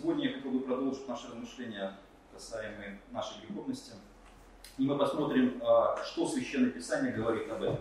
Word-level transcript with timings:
Сегодня 0.00 0.28
я 0.28 0.34
хотел 0.34 0.52
бы 0.52 0.60
продолжить 0.60 1.08
наши 1.08 1.26
размышления 1.26 1.92
касаемые 2.32 3.00
нашей 3.10 3.40
греховности. 3.40 3.94
И 4.76 4.86
мы 4.86 4.96
посмотрим, 4.96 5.60
а, 5.60 5.96
что 6.04 6.28
Священное 6.28 6.70
Писание 6.70 7.12
говорит 7.12 7.50
об 7.50 7.62
этом. 7.64 7.80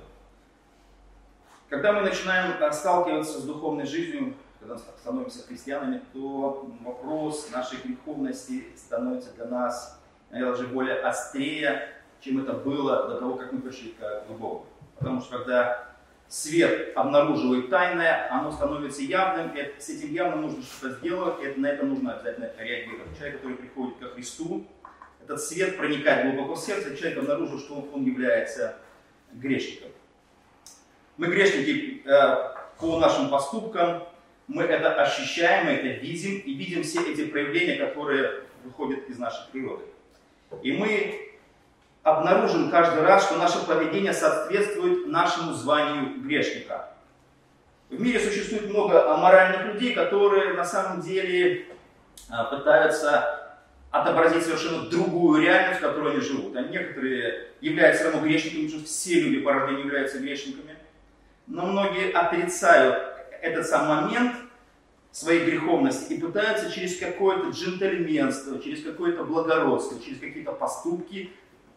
Когда 1.69 1.93
мы 1.93 2.01
начинаем 2.01 2.55
а, 2.59 2.71
сталкиваться 2.71 3.39
с 3.39 3.43
духовной 3.43 3.85
жизнью, 3.85 4.33
когда 4.59 4.79
становимся 4.79 5.45
христианами, 5.45 6.01
то 6.11 6.67
вопрос 6.81 7.51
нашей 7.51 7.77
греховности 7.83 8.65
становится 8.75 9.31
для 9.33 9.45
нас, 9.45 10.01
наверное, 10.31 10.57
даже 10.57 10.67
более 10.69 10.99
острее, 11.01 11.87
чем 12.19 12.41
это 12.41 12.53
было 12.53 13.09
до 13.09 13.19
того, 13.19 13.35
как 13.35 13.51
мы 13.51 13.61
пришли 13.61 13.91
к 13.91 14.25
Богу. 14.29 14.65
Потому 14.97 15.21
что 15.21 15.37
когда 15.37 15.86
свет 16.29 16.91
обнаруживает 16.95 17.69
тайное, 17.69 18.29
оно 18.31 18.51
становится 18.51 19.01
явным, 19.01 19.55
и 19.55 19.79
с 19.79 19.89
этим 19.89 20.13
явным 20.13 20.41
нужно 20.43 20.63
что-то 20.63 20.95
сделать, 20.95 21.35
и 21.43 21.59
на 21.59 21.67
это 21.67 21.85
нужно 21.85 22.13
обязательно 22.13 22.51
реагировать. 22.57 23.17
Человек, 23.17 23.37
который 23.37 23.57
приходит 23.57 23.97
ко 23.97 24.09
Христу, 24.09 24.67
этот 25.23 25.41
свет 25.41 25.77
проникает 25.77 26.33
глубоко 26.33 26.55
в 26.55 26.59
сердце, 26.59 26.95
человек 26.95 27.19
обнаружил, 27.19 27.59
что 27.59 27.89
он 27.93 28.05
является 28.05 28.77
грешником. 29.33 29.91
Мы 31.17 31.27
грешники 31.27 32.03
э, 32.05 32.35
по 32.79 32.99
нашим 32.99 33.29
поступкам, 33.29 34.03
мы 34.47 34.63
это 34.63 34.93
ощущаем, 35.01 35.65
мы 35.65 35.71
это 35.73 35.87
видим, 35.99 36.39
и 36.39 36.53
видим 36.53 36.83
все 36.83 37.01
эти 37.11 37.25
проявления, 37.25 37.75
которые 37.75 38.43
выходят 38.63 39.09
из 39.09 39.17
нашей 39.17 39.51
природы. 39.51 39.83
И 40.61 40.71
мы 40.71 41.26
обнаружим 42.07 42.71
каждый 42.71 43.03
раз, 43.03 43.25
что 43.25 43.35
наше 43.37 43.65
поведение 43.65 44.13
соответствует 44.13 45.07
нашему 45.07 45.53
званию 45.53 46.21
грешника. 46.21 46.93
В 47.89 47.99
мире 47.99 48.19
существует 48.19 48.69
много 48.69 49.13
аморальных 49.13 49.73
людей, 49.73 49.93
которые 49.93 50.53
на 50.53 50.63
самом 50.63 51.01
деле 51.01 51.65
а, 52.29 52.45
пытаются 52.45 53.57
отобразить 53.91 54.43
совершенно 54.43 54.89
другую 54.89 55.41
реальность, 55.41 55.79
в 55.79 55.83
которой 55.83 56.13
они 56.13 56.21
живут. 56.21 56.55
А 56.55 56.61
некоторые 56.61 57.49
являются 57.59 58.05
равно 58.05 58.21
грешниками, 58.21 58.65
потому 58.65 58.79
что 58.79 58.89
все 58.89 59.19
люди 59.21 59.41
по 59.41 59.53
рождению 59.53 59.85
являются 59.85 60.19
грешниками. 60.19 60.75
Но 61.45 61.65
многие 61.65 62.11
отрицают 62.11 62.97
этот 63.41 63.67
сам 63.67 63.87
момент 63.87 64.33
своей 65.11 65.45
греховности 65.45 66.13
и 66.13 66.21
пытаются 66.21 66.71
через 66.71 66.97
какое-то 66.99 67.49
джентльменство, 67.49 68.61
через 68.61 68.83
какое-то 68.83 69.23
благородство, 69.23 70.01
через 70.01 70.19
какие-то 70.19 70.53
поступки 70.53 71.31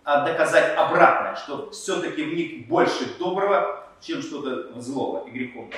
доказать 0.05 0.77
обратное, 0.77 1.37
что 1.37 1.71
все-таки 1.71 2.25
в 2.25 2.35
них 2.35 2.67
больше 2.69 3.17
доброго, 3.19 3.87
чем 4.01 4.23
что-то 4.23 4.81
злого 4.81 5.27
и 5.29 5.31
греховного. 5.31 5.75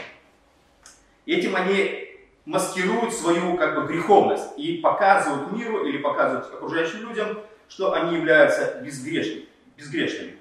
Этим 1.27 1.57
они 1.57 2.09
маскируют 2.45 3.15
свою 3.15 3.57
как 3.57 3.75
бы 3.75 3.87
греховность 3.87 4.59
и 4.59 4.79
показывают 4.79 5.53
миру 5.53 5.87
или 5.87 5.99
показывают 5.99 6.53
окружающим 6.53 7.09
людям, 7.09 7.39
что 7.69 7.93
они 7.93 8.17
являются 8.17 8.81
безгрешными. 8.83 9.47
безгрешными. 9.77 10.37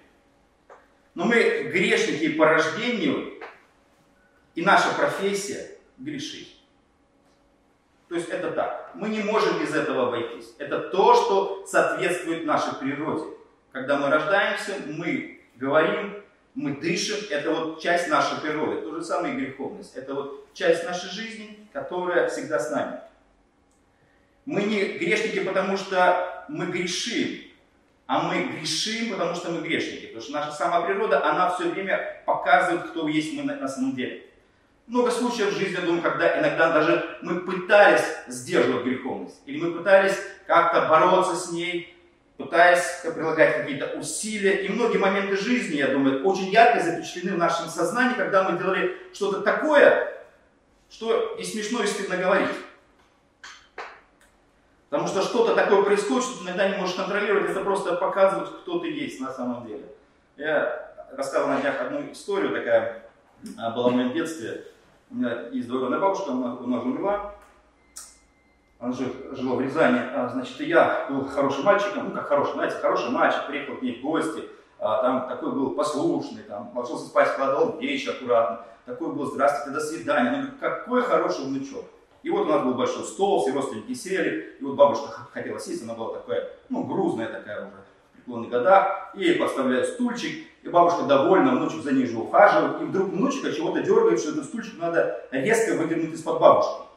Но 1.14 1.26
мы 1.26 1.70
грешники 1.72 2.30
по 2.30 2.46
рождению, 2.46 3.34
и 4.56 4.62
наша 4.62 4.94
профессия 4.96 5.78
грешить. 5.98 6.58
То 8.10 8.16
есть 8.16 8.30
это 8.30 8.52
так. 8.52 8.92
Мы 8.94 9.10
не 9.10 9.22
можем 9.22 9.60
без 9.60 9.74
этого 9.74 10.08
обойтись. 10.08 10.54
Это 10.58 10.80
то, 10.80 11.16
что 11.16 11.66
соответствует 11.66 12.46
нашей 12.46 12.76
природе. 12.76 13.26
Когда 13.72 13.98
мы 13.98 14.10
рождаемся, 14.10 14.76
мы 14.88 15.42
говорим, 15.56 16.22
мы 16.56 16.76
дышим, 16.76 17.18
это 17.30 17.52
вот 17.52 17.82
часть 17.82 18.10
нашей 18.10 18.40
природы. 18.42 18.82
То 18.82 18.96
же 18.96 19.04
самое 19.04 19.34
и 19.34 19.38
греховность. 19.38 19.96
Это 19.96 20.14
вот 20.14 20.54
часть 20.54 20.84
нашей 20.84 21.10
жизни, 21.10 21.68
которая 21.72 22.28
всегда 22.28 22.60
с 22.60 22.70
нами. 22.72 23.00
Мы 24.46 24.64
не 24.64 24.98
грешники, 24.98 25.40
потому 25.40 25.78
что 25.78 26.46
мы 26.50 26.66
грешим, 26.66 27.44
а 28.08 28.24
мы 28.24 28.44
грешим, 28.46 29.12
потому 29.12 29.36
что 29.36 29.52
мы 29.52 29.62
грешники. 29.62 30.08
Потому 30.08 30.22
что 30.22 30.34
наша 30.34 30.52
сама 30.52 30.82
природа, 30.82 31.26
она 31.26 31.52
все 31.52 31.70
время 31.70 32.22
показывает, 32.26 32.90
кто 32.90 33.08
есть 33.08 33.34
мы 33.34 33.44
на, 33.44 33.68
самом 33.68 33.96
деле. 33.96 34.26
Много 34.88 35.12
случаев 35.12 35.54
в 35.54 35.58
жизни, 35.58 35.76
я 35.76 35.86
думаю, 35.86 36.02
когда 36.02 36.38
иногда 36.40 36.74
даже 36.74 37.18
мы 37.22 37.40
пытались 37.42 38.04
сдерживать 38.28 38.84
греховность, 38.84 39.40
или 39.46 39.62
мы 39.62 39.72
пытались 39.72 40.18
как-то 40.48 40.88
бороться 40.90 41.36
с 41.36 41.52
ней, 41.52 41.96
пытаясь 42.44 43.02
прилагать 43.04 43.58
какие-то 43.58 43.98
усилия. 43.98 44.66
И 44.66 44.70
многие 44.70 44.98
моменты 44.98 45.38
жизни, 45.38 45.78
я 45.78 45.88
думаю, 45.88 46.26
очень 46.26 46.50
ярко 46.50 46.82
запечатлены 46.82 47.36
в 47.36 47.40
нашем 47.40 47.68
сознании, 47.68 48.16
когда 48.16 48.50
мы 48.50 48.58
делали 48.58 48.98
что-то 49.14 49.42
такое, 49.42 50.14
что 50.90 51.36
и 51.36 51.44
смешно, 51.44 51.84
и 51.84 51.88
стыдно 51.88 52.18
говорить. 52.18 52.50
Потому 54.90 55.08
что 55.08 55.22
что-то 55.22 55.56
такое 55.56 55.84
происходит, 55.84 56.24
что 56.24 56.40
ты 56.40 56.44
иногда 56.44 56.68
не 56.68 56.78
можешь 56.78 56.96
контролировать, 56.96 57.50
это 57.50 57.62
просто 57.62 57.96
показывает, 57.96 58.50
кто 58.50 58.80
ты 58.80 58.92
есть 58.92 59.22
на 59.22 59.32
самом 59.32 59.66
деле. 59.66 59.86
Я 60.36 60.94
рассказывал 61.16 61.54
на 61.54 61.62
днях 61.62 61.80
одну 61.80 62.12
историю, 62.12 62.52
такая 62.54 63.04
а, 63.58 63.72
была 63.72 63.90
в 63.90 63.94
моем 63.94 64.12
детстве. 64.12 64.66
У 65.10 65.16
меня 65.16 65.48
есть 65.52 65.68
двоюродная 65.68 66.00
бабушка, 66.00 66.30
у 66.30 66.68
нас 66.68 66.84
умерла 66.84 67.36
она 68.82 68.94
жила 68.94 69.56
в 69.56 69.62
Рязани, 69.62 70.00
а, 70.16 70.28
значит, 70.34 70.60
я 70.62 71.06
был 71.08 71.26
хорошим 71.26 71.66
мальчиком, 71.66 72.10
ну 72.10 72.16
как 72.16 72.28
хороший, 72.28 72.54
знаете, 72.54 72.78
хороший 72.78 73.12
мальчик, 73.12 73.46
приехал 73.48 73.76
к 73.76 73.82
ней 73.84 74.00
в 74.00 74.02
гости, 74.02 74.44
а, 74.80 75.04
там 75.04 75.30
такой 75.30 75.52
был 75.52 75.76
послушный, 75.76 76.42
там, 76.42 76.72
ложился 76.76 77.06
спать, 77.06 77.30
складывал 77.30 77.78
вещи 77.78 78.10
аккуратно, 78.10 78.66
такой 78.86 79.14
был, 79.14 79.26
здравствуйте, 79.28 79.80
до 79.80 79.86
свидания, 79.86 80.42
ну 80.42 80.48
какой 80.60 81.04
хороший 81.04 81.46
внучок. 81.46 81.86
И 82.24 82.32
вот 82.32 82.48
у 82.48 82.50
нас 82.50 82.64
был 82.64 82.74
большой 82.74 83.04
стол, 83.04 83.44
все 83.44 83.54
родственники 83.54 83.94
сели, 83.94 84.58
и 84.60 84.64
вот 84.64 84.76
бабушка 84.76 85.28
хотела 85.32 85.60
сесть, 85.60 85.84
она 85.84 85.94
была 85.94 86.18
такая, 86.18 86.50
ну, 86.70 86.84
грузная 86.84 87.28
такая 87.28 87.60
уже, 87.60 87.78
в 88.12 88.16
преклонных 88.16 88.50
годах, 88.50 89.12
и 89.14 89.24
ей 89.24 89.36
подставляют 89.36 89.90
стульчик, 89.90 90.48
и 90.64 90.70
бабушка 90.70 91.04
довольна, 91.04 91.52
внучек 91.52 91.84
за 91.84 91.92
ней 91.92 92.08
же 92.08 92.18
ухаживает, 92.18 92.82
и 92.82 92.86
вдруг 92.86 93.10
внучка 93.10 93.52
чего-то 93.52 93.82
дергает, 93.82 94.20
что 94.20 94.32
этот 94.32 94.46
стульчик 94.46 94.80
надо 94.80 95.24
резко 95.32 95.76
выдернуть 95.76 96.14
из-под 96.14 96.40
бабушки. 96.40 96.91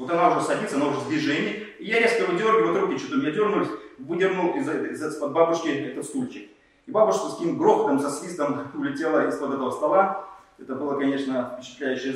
Вот 0.00 0.10
она 0.10 0.30
уже 0.30 0.40
садится, 0.46 0.76
она 0.76 0.86
уже 0.86 1.00
в 1.00 1.08
движении. 1.08 1.66
И 1.78 1.84
я 1.84 2.00
резко 2.00 2.22
выдергиваю, 2.22 2.72
вот 2.72 2.80
руки 2.80 2.96
что-то 2.96 3.16
у 3.16 3.18
меня 3.18 3.32
дернулись, 3.32 3.68
выдернул 3.98 4.56
из-под 4.56 4.90
из 4.90 5.18
бабушки 5.18 5.68
этот 5.68 6.06
стульчик. 6.06 6.48
И 6.86 6.90
бабушка 6.90 7.28
с 7.28 7.36
таким 7.36 7.58
грохотом, 7.58 8.00
со 8.00 8.08
свистом 8.08 8.68
улетела 8.74 9.28
из-под 9.28 9.52
этого 9.52 9.70
стола. 9.70 10.24
Это 10.58 10.74
было, 10.74 10.98
конечно, 10.98 11.54
впечатляющее 11.54 12.14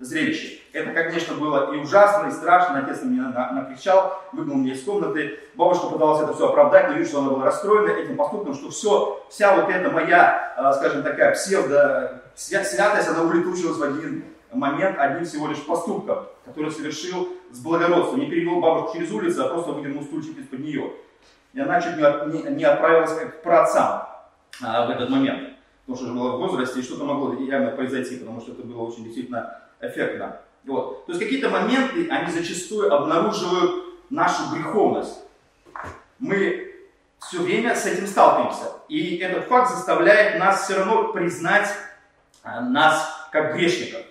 зрелище. 0.00 0.58
Это, 0.72 0.92
конечно, 0.92 1.34
было 1.34 1.74
и 1.74 1.78
ужасно, 1.78 2.28
и 2.28 2.30
страшно. 2.30 2.78
Отец 2.78 3.02
на 3.02 3.08
меня 3.08 3.50
накричал, 3.52 4.22
выгнал 4.32 4.56
меня 4.56 4.72
из 4.72 4.82
комнаты. 4.82 5.38
Бабушка 5.54 5.88
пыталась 5.88 6.22
это 6.22 6.32
все 6.32 6.48
оправдать, 6.48 6.88
но 6.88 6.94
вижу, 6.94 7.10
что 7.10 7.18
она 7.20 7.30
была 7.30 7.44
расстроена 7.44 7.90
этим 7.90 8.16
поступком, 8.16 8.54
что 8.54 8.70
все, 8.70 9.22
вся 9.28 9.54
вот 9.54 9.68
эта 9.68 9.90
моя, 9.90 10.54
а, 10.56 10.72
скажем, 10.72 11.02
такая 11.02 11.34
псевдо 11.34 12.22
святость, 12.34 13.08
она 13.08 13.22
улетучилась 13.22 13.76
в 13.76 13.82
один 13.82 14.24
момент 14.52 14.98
одним 14.98 15.24
всего 15.24 15.48
лишь 15.48 15.64
поступком, 15.64 16.26
который 16.48 16.70
совершил 16.70 17.28
с 17.50 17.60
благородством. 17.60 18.20
Не 18.20 18.26
перевел 18.26 18.60
бабушку 18.60 18.96
через 18.96 19.10
улицу, 19.12 19.44
а 19.44 19.48
просто 19.48 19.72
выдернул 19.72 20.02
стульчик 20.02 20.38
из-под 20.38 20.60
нее. 20.60 20.92
И 21.54 21.60
она 21.60 21.80
чуть 21.80 21.96
не, 21.96 22.64
отправилась 22.64 23.14
как 23.14 23.40
к 23.40 23.42
праотцам 23.42 24.02
а, 24.62 24.86
в 24.86 24.90
этот 24.90 25.08
момент. 25.08 25.54
Потому 25.86 25.96
что 25.96 26.04
уже 26.04 26.14
была 26.14 26.36
в 26.36 26.40
возрасте, 26.40 26.80
и 26.80 26.82
что-то 26.82 27.04
могло 27.04 27.32
явно 27.34 27.70
произойти, 27.70 28.16
потому 28.16 28.40
что 28.40 28.52
это 28.52 28.62
было 28.62 28.82
очень 28.82 29.04
действительно 29.04 29.58
эффектно. 29.80 30.40
Вот. 30.64 31.06
То 31.06 31.12
есть 31.12 31.22
какие-то 31.22 31.48
моменты, 31.48 32.08
они 32.10 32.30
зачастую 32.30 32.92
обнаруживают 32.94 33.84
нашу 34.10 34.54
греховность. 34.54 35.24
Мы 36.18 36.74
все 37.20 37.40
время 37.40 37.74
с 37.74 37.86
этим 37.86 38.06
сталкиваемся. 38.06 38.72
И 38.88 39.16
этот 39.16 39.44
факт 39.44 39.70
заставляет 39.70 40.38
нас 40.38 40.64
все 40.64 40.76
равно 40.76 41.12
признать 41.12 41.68
а, 42.42 42.60
нас 42.60 43.28
как 43.32 43.54
грешников. 43.54 44.02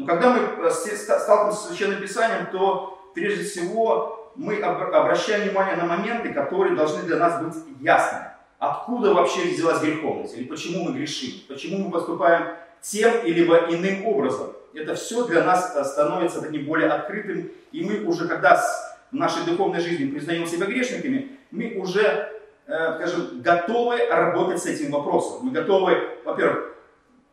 Но 0.00 0.06
когда 0.06 0.30
мы 0.30 0.40
э, 0.66 0.70
сталкиваемся 0.70 1.60
с 1.60 1.68
Священным 1.68 2.00
Писанием, 2.00 2.46
то 2.50 3.12
прежде 3.14 3.44
всего 3.44 4.32
мы 4.34 4.58
обращаем 4.62 5.42
внимание 5.42 5.76
на 5.76 5.84
моменты, 5.84 6.32
которые 6.32 6.74
должны 6.74 7.02
для 7.02 7.18
нас 7.18 7.42
быть 7.42 7.54
ясны. 7.80 8.20
Откуда 8.58 9.12
вообще 9.12 9.42
взялась 9.42 9.82
греховность? 9.82 10.38
Или 10.38 10.44
почему 10.44 10.84
мы 10.84 10.92
грешим? 10.92 11.42
Почему 11.48 11.84
мы 11.84 11.90
поступаем 11.90 12.56
тем 12.80 13.12
или 13.26 13.44
иным 13.44 14.06
образом? 14.06 14.54
Это 14.72 14.94
все 14.94 15.26
для 15.26 15.44
нас 15.44 15.76
э, 15.76 15.84
становится 15.84 16.40
таким 16.40 16.64
более 16.64 16.88
открытым. 16.88 17.50
И 17.70 17.84
мы 17.84 18.02
уже, 18.04 18.26
когда 18.26 18.56
в 18.56 19.14
нашей 19.14 19.44
духовной 19.44 19.80
жизни 19.80 20.10
признаем 20.10 20.46
себя 20.46 20.64
грешниками, 20.64 21.38
мы 21.50 21.74
уже, 21.74 22.40
э, 22.66 22.94
скажем, 22.96 23.42
готовы 23.42 24.06
работать 24.06 24.62
с 24.62 24.66
этим 24.66 24.92
вопросом. 24.92 25.40
Мы 25.42 25.50
готовы, 25.50 25.98
во-первых, 26.24 26.74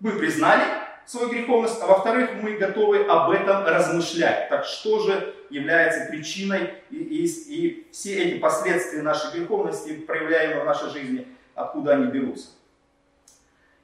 мы 0.01 0.11
признали, 0.11 0.63
свою 1.07 1.29
греховность, 1.29 1.81
а 1.81 1.87
во-вторых, 1.87 2.31
мы 2.41 2.57
готовы 2.57 3.05
об 3.05 3.31
этом 3.31 3.65
размышлять. 3.65 4.49
Так 4.49 4.65
что 4.65 4.99
же 4.99 5.33
является 5.49 6.09
причиной 6.11 6.73
и, 6.91 6.97
и, 6.97 7.25
и 7.25 7.87
все 7.91 8.23
эти 8.23 8.39
последствия 8.39 9.01
нашей 9.01 9.31
греховности, 9.31 9.93
проявляемые 9.93 10.61
в 10.61 10.65
нашей 10.65 10.89
жизни, 10.89 11.27
откуда 11.55 11.93
они 11.93 12.07
берутся. 12.07 12.47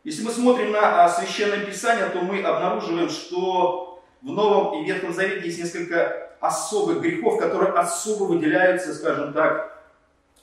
Если 0.03 0.21
мы 0.21 0.31
смотрим 0.31 0.71
на 0.71 1.05
а, 1.05 1.09
Священное 1.09 1.65
Писание, 1.65 2.09
то 2.09 2.19
мы 2.19 2.43
обнаруживаем, 2.43 3.09
что 3.09 4.03
в 4.21 4.25
Новом 4.25 4.81
и 4.81 4.85
Ветхом 4.85 5.13
Завете 5.13 5.45
есть 5.45 5.59
несколько 5.59 6.35
особых 6.41 6.99
грехов, 7.01 7.39
которые 7.39 7.71
особо 7.71 8.23
выделяются, 8.23 8.93
скажем 8.93 9.31
так, 9.31 9.81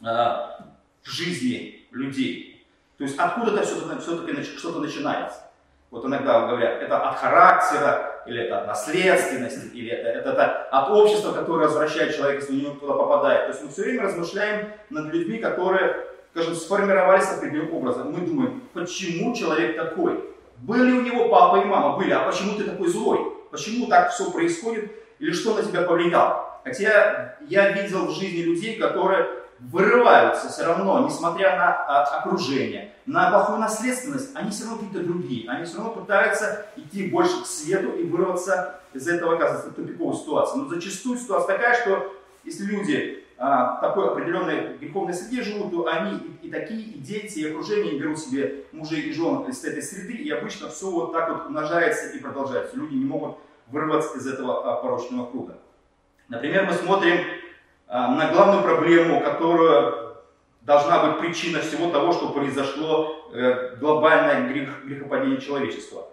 в 0.00 0.64
жизни 1.04 1.86
людей. 1.90 2.66
То 2.96 3.04
есть 3.04 3.18
откуда-то 3.18 3.62
все-таки 3.64 4.42
что-то 4.42 4.80
начинается. 4.80 5.49
Вот 5.90 6.04
иногда 6.04 6.46
говорят, 6.46 6.80
это 6.80 6.98
от 6.98 7.18
характера, 7.18 8.22
или 8.24 8.42
это 8.44 8.60
от 8.60 8.66
наследственности, 8.68 9.74
или 9.74 9.90
это, 9.90 10.08
это, 10.08 10.30
это 10.30 10.68
от 10.70 10.90
общества, 10.90 11.32
которое 11.32 11.66
развращает 11.66 12.14
человека, 12.14 12.44
если 12.44 12.66
он 12.66 12.78
туда 12.78 12.92
попадает. 12.92 13.46
То 13.46 13.48
есть 13.48 13.64
мы 13.64 13.70
все 13.70 13.82
время 13.82 14.02
размышляем 14.04 14.68
над 14.90 15.12
людьми, 15.12 15.38
которые, 15.38 15.96
скажем, 16.32 16.54
сформировались 16.54 17.32
определенным 17.32 17.74
образом. 17.74 18.12
Мы 18.12 18.24
думаем, 18.24 18.62
почему 18.72 19.34
человек 19.34 19.76
такой? 19.76 20.24
Были 20.58 20.92
у 20.92 21.00
него 21.00 21.28
папа 21.28 21.56
и 21.56 21.64
мама? 21.64 21.96
Были. 21.96 22.12
А 22.12 22.20
почему 22.20 22.54
ты 22.54 22.64
такой 22.64 22.88
злой? 22.88 23.32
Почему 23.50 23.86
так 23.86 24.12
все 24.12 24.30
происходит? 24.30 24.92
Или 25.18 25.32
что 25.32 25.54
на 25.54 25.62
тебя 25.64 25.82
повлияло? 25.82 26.60
Хотя 26.62 27.36
я 27.48 27.70
видел 27.70 28.06
в 28.06 28.12
жизни 28.12 28.42
людей, 28.42 28.78
которые 28.78 29.26
вырываются 29.60 30.48
все 30.48 30.64
равно, 30.64 31.04
несмотря 31.04 31.56
на 31.56 31.68
а, 31.68 32.04
окружение, 32.18 32.92
на 33.06 33.30
плохую 33.30 33.58
наследственность, 33.58 34.30
они 34.34 34.50
все 34.50 34.64
равно 34.64 34.78
какие-то 34.78 35.06
другие. 35.06 35.48
Они 35.50 35.64
все 35.64 35.78
равно 35.78 35.92
пытаются 35.92 36.66
идти 36.76 37.08
больше 37.08 37.42
к 37.42 37.46
свету 37.46 37.90
и 37.90 38.04
вырваться 38.04 38.80
из 38.94 39.06
этого, 39.06 39.34
оказывается, 39.34 39.70
тупиковой 39.72 40.16
ситуации. 40.16 40.58
Но 40.58 40.68
зачастую 40.68 41.18
ситуация 41.18 41.56
такая, 41.56 41.80
что 41.80 42.12
если 42.44 42.64
люди 42.64 43.24
а, 43.36 43.80
такой 43.80 44.08
определенной 44.08 44.76
греховной 44.78 45.14
среде 45.14 45.42
живут, 45.42 45.72
то 45.72 45.86
они 45.86 46.18
и, 46.42 46.46
и 46.46 46.50
такие, 46.50 46.80
и 46.80 46.98
дети, 46.98 47.40
и 47.40 47.50
окружение 47.50 47.98
берут 47.98 48.18
себе 48.18 48.64
мужей 48.72 49.02
и 49.02 49.12
жен 49.12 49.42
из 49.44 49.62
этой 49.64 49.82
среды, 49.82 50.14
и 50.14 50.30
обычно 50.30 50.68
все 50.70 50.90
вот 50.90 51.12
так 51.12 51.28
вот 51.28 51.46
умножается 51.46 52.16
и 52.16 52.18
продолжается. 52.18 52.76
Люди 52.76 52.94
не 52.94 53.04
могут 53.04 53.36
вырваться 53.68 54.16
из 54.18 54.26
этого 54.26 54.72
а, 54.72 54.82
порочного 54.82 55.30
круга. 55.30 55.58
Например, 56.28 56.64
мы 56.66 56.74
смотрим 56.74 57.18
на 57.90 58.32
главную 58.32 58.62
проблему, 58.62 59.20
которая 59.20 60.10
должна 60.62 61.06
быть 61.06 61.20
причиной 61.20 61.60
всего 61.62 61.90
того, 61.90 62.12
что 62.12 62.28
произошло 62.28 63.30
э, 63.32 63.76
глобальное 63.76 64.48
грех, 64.48 64.84
грехопадение 64.84 65.40
человечества. 65.40 66.08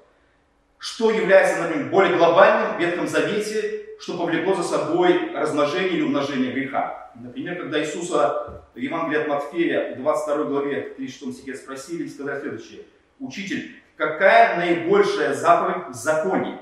Что 0.79 1.11
является, 1.11 1.61
например, 1.61 1.89
более 1.89 2.17
глобальным 2.17 2.75
в 2.75 2.79
Ветхом 2.79 3.07
Завете, 3.07 3.85
что 3.99 4.17
повлекло 4.17 4.55
за 4.55 4.63
собой 4.63 5.31
размножение 5.33 5.89
или 5.89 6.01
умножение 6.03 6.51
греха. 6.51 7.11
Например, 7.15 7.55
когда 7.55 7.79
Иисуса 7.79 8.63
в 8.73 8.77
Евангелии 8.77 9.21
от 9.21 9.27
Матфея 9.27 9.95
в 9.95 9.97
22 9.99 10.43
главе 10.45 10.81
36 10.97 11.37
стихе 11.37 11.55
спросили, 11.55 12.07
сказали 12.07 12.39
следующее. 12.39 12.81
Учитель, 13.19 13.75
какая 13.95 14.57
наибольшая 14.57 15.33
заповедь 15.33 15.89
в 15.89 15.93
законе? 15.93 16.59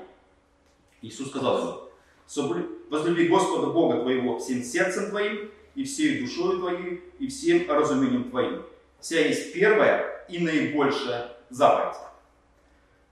Иисус 1.02 1.28
сказал 1.28 1.58
ему, 1.58 1.85
возлюби 2.90 3.28
Господа 3.28 3.68
Бога 3.68 4.00
твоего 4.00 4.38
всем 4.38 4.62
сердцем 4.62 5.10
твоим, 5.10 5.50
и 5.74 5.84
всей 5.84 6.20
душой 6.20 6.58
твоей, 6.58 7.04
и 7.18 7.28
всем 7.28 7.70
разумением 7.70 8.30
твоим. 8.30 8.62
Вся 9.00 9.20
есть 9.20 9.52
первая 9.52 10.24
и 10.28 10.38
наибольшая 10.38 11.32
заповедь. 11.50 11.98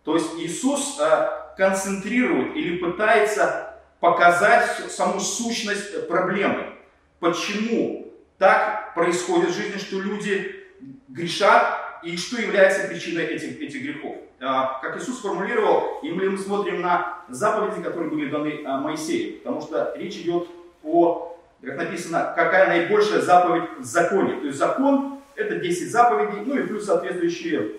То 0.03 0.15
есть 0.15 0.31
Иисус 0.39 0.99
э, 0.99 1.29
концентрирует 1.57 2.57
или 2.57 2.79
пытается 2.79 3.81
показать 4.01 4.91
саму 4.91 5.21
сущность 5.21 6.09
проблемы. 6.09 6.75
Почему 7.21 8.13
так 8.39 8.95
происходит 8.95 9.51
в 9.51 9.55
жизни, 9.55 9.79
что 9.79 10.01
люди 10.01 10.65
грешат, 11.09 11.85
и 12.05 12.17
что 12.17 12.41
является 12.41 12.87
причиной 12.87 13.25
этих, 13.25 13.61
этих 13.61 13.83
грехов. 13.83 14.17
А, 14.47 14.79
как 14.83 14.99
Иисус 14.99 15.21
формулировал, 15.21 16.01
и 16.03 16.13
мы 16.13 16.37
смотрим 16.37 16.83
на 16.83 17.21
заповеди, 17.29 17.83
которые 17.83 18.11
были 18.11 18.31
даны 18.31 18.63
а, 18.67 18.79
Моисею, 18.79 19.39
потому 19.39 19.63
что 19.63 19.95
речь 19.97 20.17
идет 20.17 20.49
о, 20.83 21.39
как 21.63 21.79
написано, 21.79 22.35
какая 22.37 22.69
наибольшая 22.69 23.23
заповедь 23.23 23.71
в 23.79 23.85
законе. 23.85 24.35
То 24.41 24.47
есть 24.47 24.59
закон– 24.59 25.21
это 25.35 25.57
10 25.57 25.91
заповедей, 25.91 26.45
ну 26.45 26.59
и 26.59 26.67
плюс 26.67 26.85
соответствующие 26.85 27.73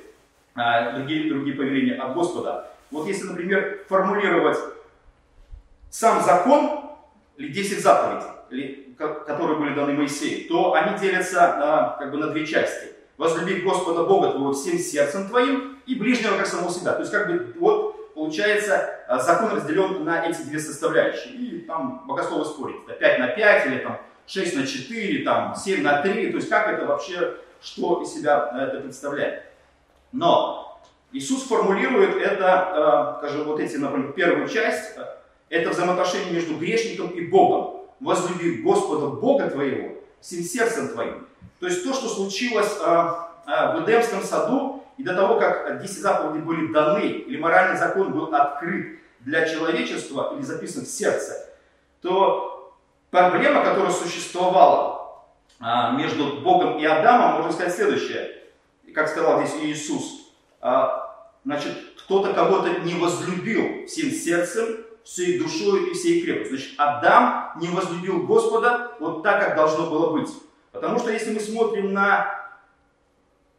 а, 0.55 0.93
другие, 0.93 1.31
другие 1.31 1.55
повеления 1.55 2.01
от 2.01 2.15
Господа. 2.15 2.71
Вот 2.89 3.07
если, 3.07 3.27
например, 3.27 3.85
формулировать 3.87 4.57
сам 5.91 6.23
закон, 6.23 6.81
или 7.37 7.49
10 7.49 7.79
заповедей, 7.79 8.95
которые 8.97 9.59
были 9.59 9.75
даны 9.75 9.93
Моисею, 9.93 10.47
то 10.47 10.73
они 10.73 10.97
делятся 10.97 11.95
как 11.99 12.11
бы 12.11 12.17
на 12.17 12.27
две 12.27 12.45
части 12.45 12.94
возлюби 13.17 13.61
Господа 13.61 14.03
Бога 14.03 14.31
твоего 14.31 14.53
всем 14.53 14.77
сердцем 14.77 15.27
твоим 15.27 15.79
и 15.85 15.95
ближнего 15.95 16.37
как 16.37 16.47
самого 16.47 16.71
себя. 16.71 16.93
То 16.93 17.01
есть 17.01 17.11
как 17.11 17.27
бы 17.27 17.53
вот 17.59 18.13
получается 18.13 19.03
а, 19.07 19.19
закон 19.19 19.51
разделен 19.51 20.03
на 20.03 20.25
эти 20.25 20.41
две 20.41 20.59
составляющие. 20.59 21.33
И 21.33 21.59
там 21.61 22.05
богословы 22.07 22.45
спорят, 22.45 22.77
это 22.87 22.99
5 22.99 23.19
на 23.19 23.27
5 23.27 23.67
или 23.67 23.77
там 23.79 24.01
6 24.27 24.55
на 24.55 24.67
4, 24.67 25.23
там 25.23 25.55
7 25.55 25.81
на 25.81 26.01
3. 26.01 26.31
То 26.31 26.37
есть 26.37 26.49
как 26.49 26.67
это 26.67 26.85
вообще, 26.85 27.37
что 27.61 28.01
из 28.01 28.13
себя 28.13 28.49
а, 28.51 28.65
это 28.65 28.79
представляет. 28.81 29.43
Но 30.11 30.81
Иисус 31.11 31.43
формулирует 31.43 32.17
это, 32.17 32.47
а, 32.49 33.17
скажем, 33.19 33.45
вот 33.45 33.59
эти, 33.59 33.77
например, 33.77 34.13
первую 34.13 34.49
часть, 34.49 34.95
это 35.49 35.69
взаимоотношение 35.69 36.33
между 36.33 36.57
грешником 36.57 37.09
и 37.09 37.21
Богом. 37.21 37.85
Возлюби 37.99 38.61
Господа 38.61 39.07
Бога 39.07 39.49
твоего 39.49 39.95
всем 40.19 40.43
сердцем 40.43 40.89
твоим. 40.89 41.27
То 41.59 41.67
есть 41.67 41.83
то, 41.83 41.93
что 41.93 42.07
случилось 42.07 42.77
а, 42.81 43.31
а, 43.45 43.75
в 43.75 43.83
Эдемском 43.83 44.23
саду, 44.23 44.83
и 44.97 45.03
до 45.03 45.13
того, 45.13 45.39
как 45.39 45.81
10 45.81 46.01
заповедей 46.01 46.41
были 46.41 46.71
даны, 46.71 47.01
или 47.01 47.37
моральный 47.37 47.77
закон 47.77 48.13
был 48.13 48.33
открыт 48.33 48.99
для 49.19 49.47
человечества, 49.47 50.33
или 50.35 50.41
записан 50.41 50.85
в 50.85 50.87
сердце, 50.87 51.49
то 52.01 52.73
проблема, 53.11 53.63
которая 53.63 53.91
существовала 53.91 55.23
а, 55.59 55.91
между 55.91 56.41
Богом 56.41 56.77
и 56.77 56.85
Адамом, 56.85 57.35
можно 57.35 57.51
сказать 57.51 57.75
следующее. 57.75 58.31
Как 58.93 59.09
сказал 59.09 59.43
здесь 59.43 59.61
Иисус, 59.61 60.31
значит, 61.43 61.73
кто-то 61.97 62.33
кого-то 62.33 62.79
не 62.79 62.93
возлюбил 62.93 63.85
всем 63.87 64.09
сердцем, 64.11 64.85
всей 65.05 65.39
душой 65.39 65.89
и 65.89 65.93
всей 65.93 66.21
крепостью. 66.21 66.57
Значит, 66.57 66.73
Адам 66.77 67.51
не 67.57 67.67
возлюбил 67.69 68.25
Господа 68.25 68.91
вот 68.99 69.23
так, 69.23 69.39
как 69.39 69.55
должно 69.55 69.89
было 69.89 70.11
быть. 70.11 70.29
Потому 70.75 70.99
что 70.99 71.09
если 71.09 71.33
мы 71.33 71.39
смотрим 71.39 71.93
на 71.93 72.27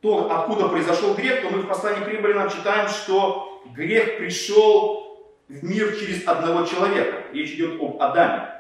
то, 0.03 0.31
откуда 0.31 0.69
произошел 0.69 1.15
грех, 1.15 1.43
то 1.43 1.49
мы 1.49 1.63
в 1.63 1.67
послании 1.67 2.05
к 2.05 2.09
римлянам 2.09 2.51
читаем, 2.51 2.89
что 2.89 3.63
грех 3.75 4.19
пришел 4.19 5.27
в 5.49 5.65
мир 5.65 5.97
через 5.97 6.29
одного 6.29 6.67
человека. 6.67 7.25
Речь 7.33 7.53
идет 7.53 7.81
об 7.81 8.01
Адаме. 8.03 8.51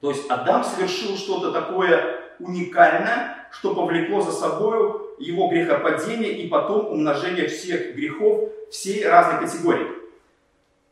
То 0.00 0.10
есть 0.10 0.28
Адам 0.28 0.64
совершил 0.64 1.16
что-то 1.16 1.50
такое 1.50 2.20
уникальное, 2.38 3.48
что 3.50 3.74
повлекло 3.74 4.20
за 4.20 4.32
собой 4.32 5.16
его 5.18 5.48
грехопадение 5.48 6.32
и 6.32 6.48
потом 6.48 6.88
умножение 6.88 7.48
всех 7.48 7.94
грехов 7.94 8.50
всей 8.70 9.08
разной 9.08 9.40
категории. 9.40 9.88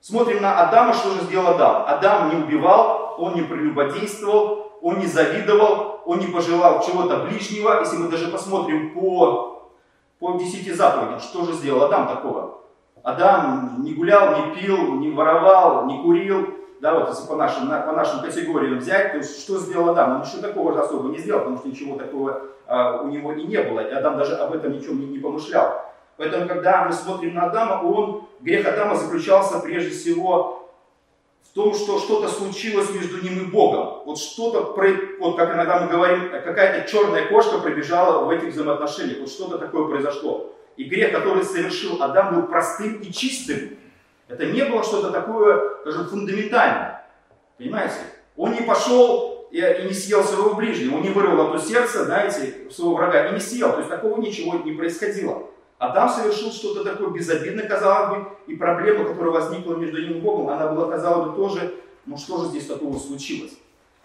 Смотрим 0.00 0.40
на 0.40 0.66
Адама, 0.66 0.94
что 0.94 1.10
же 1.10 1.20
сделал 1.24 1.48
Адам. 1.48 1.84
Адам 1.86 2.30
не 2.30 2.42
убивал, 2.42 3.16
он 3.18 3.34
не 3.34 3.42
прелюбодействовал, 3.42 4.78
он 4.80 4.98
не 4.98 5.06
завидовал, 5.06 5.95
он 6.06 6.20
не 6.20 6.28
пожелал 6.28 6.82
чего-то 6.82 7.24
ближнего. 7.24 7.80
Если 7.80 7.96
мы 7.96 8.08
даже 8.08 8.28
посмотрим 8.28 8.94
по, 8.94 9.70
по 10.18 10.38
десяти 10.38 10.72
заповедям, 10.72 11.20
что 11.20 11.44
же 11.44 11.52
сделал 11.52 11.84
Адам 11.84 12.08
такого? 12.08 12.60
Адам 13.02 13.82
не 13.82 13.92
гулял, 13.92 14.46
не 14.46 14.54
пил, 14.54 14.94
не 14.94 15.10
воровал, 15.10 15.86
не 15.86 16.02
курил. 16.02 16.54
Да, 16.80 16.94
вот 16.94 17.08
если 17.08 17.26
по 17.26 17.36
нашим, 17.36 17.68
по 17.68 17.92
нашим 17.92 18.20
категориям 18.20 18.78
взять, 18.78 19.12
то 19.12 19.22
что 19.22 19.58
сделал 19.58 19.90
Адам? 19.90 20.16
Он 20.16 20.20
ничего 20.20 20.42
такого 20.42 20.72
же 20.72 20.80
особо 20.80 21.08
не 21.08 21.18
сделал, 21.18 21.40
потому 21.40 21.58
что 21.58 21.68
ничего 21.68 21.96
такого 21.96 22.42
а, 22.66 23.00
у 23.02 23.08
него 23.08 23.32
и 23.32 23.44
не 23.44 23.60
было. 23.62 23.80
И 23.80 23.92
Адам 23.92 24.16
даже 24.16 24.36
об 24.36 24.54
этом 24.54 24.72
ничего 24.72 24.94
не, 24.94 25.06
не 25.06 25.18
помышлял. 25.18 25.82
Поэтому, 26.16 26.48
когда 26.48 26.84
мы 26.84 26.92
смотрим 26.92 27.34
на 27.34 27.46
Адама, 27.46 27.82
он, 27.82 28.26
грех 28.40 28.66
Адама 28.66 28.94
заключался 28.94 29.60
прежде 29.60 29.90
всего 29.90 30.65
том, 31.56 31.74
что 31.74 31.98
что-то 31.98 32.28
случилось 32.28 32.90
между 32.90 33.22
ним 33.22 33.40
и 33.40 33.50
Богом. 33.50 34.02
Вот 34.04 34.18
что-то, 34.18 34.76
вот 35.18 35.36
как 35.36 35.54
иногда 35.54 35.80
мы 35.80 35.88
говорим, 35.88 36.30
какая-то 36.30 36.88
черная 36.88 37.26
кошка 37.28 37.58
пробежала 37.58 38.24
в 38.24 38.30
этих 38.30 38.48
взаимоотношениях. 38.48 39.20
Вот 39.20 39.30
что-то 39.30 39.56
такое 39.56 39.88
произошло. 39.88 40.52
И 40.76 40.84
грех, 40.84 41.12
который 41.12 41.44
совершил 41.44 42.02
Адам, 42.02 42.34
был 42.34 42.46
простым 42.46 43.00
и 43.00 43.10
чистым. 43.10 43.78
Это 44.28 44.44
не 44.44 44.66
было 44.66 44.84
что-то 44.84 45.10
такое, 45.10 45.78
скажем, 45.80 46.06
фундаментальное. 46.08 47.08
Понимаете? 47.56 48.00
Он 48.36 48.52
не 48.52 48.60
пошел 48.60 49.48
и, 49.50 49.58
и 49.58 49.86
не 49.86 49.94
съел 49.94 50.22
своего 50.24 50.54
ближнего, 50.56 50.96
он 50.96 51.02
не 51.02 51.08
вырвал 51.08 51.54
это 51.54 51.64
сердце, 51.64 52.04
знаете, 52.04 52.70
своего 52.70 52.96
врага 52.96 53.28
и 53.28 53.32
не 53.32 53.40
съел. 53.40 53.72
То 53.72 53.78
есть 53.78 53.88
такого 53.88 54.20
ничего 54.20 54.58
не 54.58 54.72
происходило. 54.72 55.48
Адам 55.78 56.08
совершил 56.08 56.50
что-то 56.50 56.84
такое 56.84 57.10
безобидное, 57.10 57.68
казалось 57.68 58.18
бы, 58.18 58.28
и 58.46 58.56
проблема, 58.56 59.04
которая 59.04 59.32
возникла 59.32 59.74
между 59.74 60.00
ним 60.00 60.18
и 60.18 60.20
Богом, 60.20 60.48
она 60.48 60.68
была, 60.68 60.90
казалось 60.90 61.30
бы, 61.30 61.36
тоже, 61.36 61.74
ну 62.06 62.16
что 62.16 62.42
же 62.42 62.48
здесь 62.48 62.66
такого 62.66 62.98
случилось? 62.98 63.52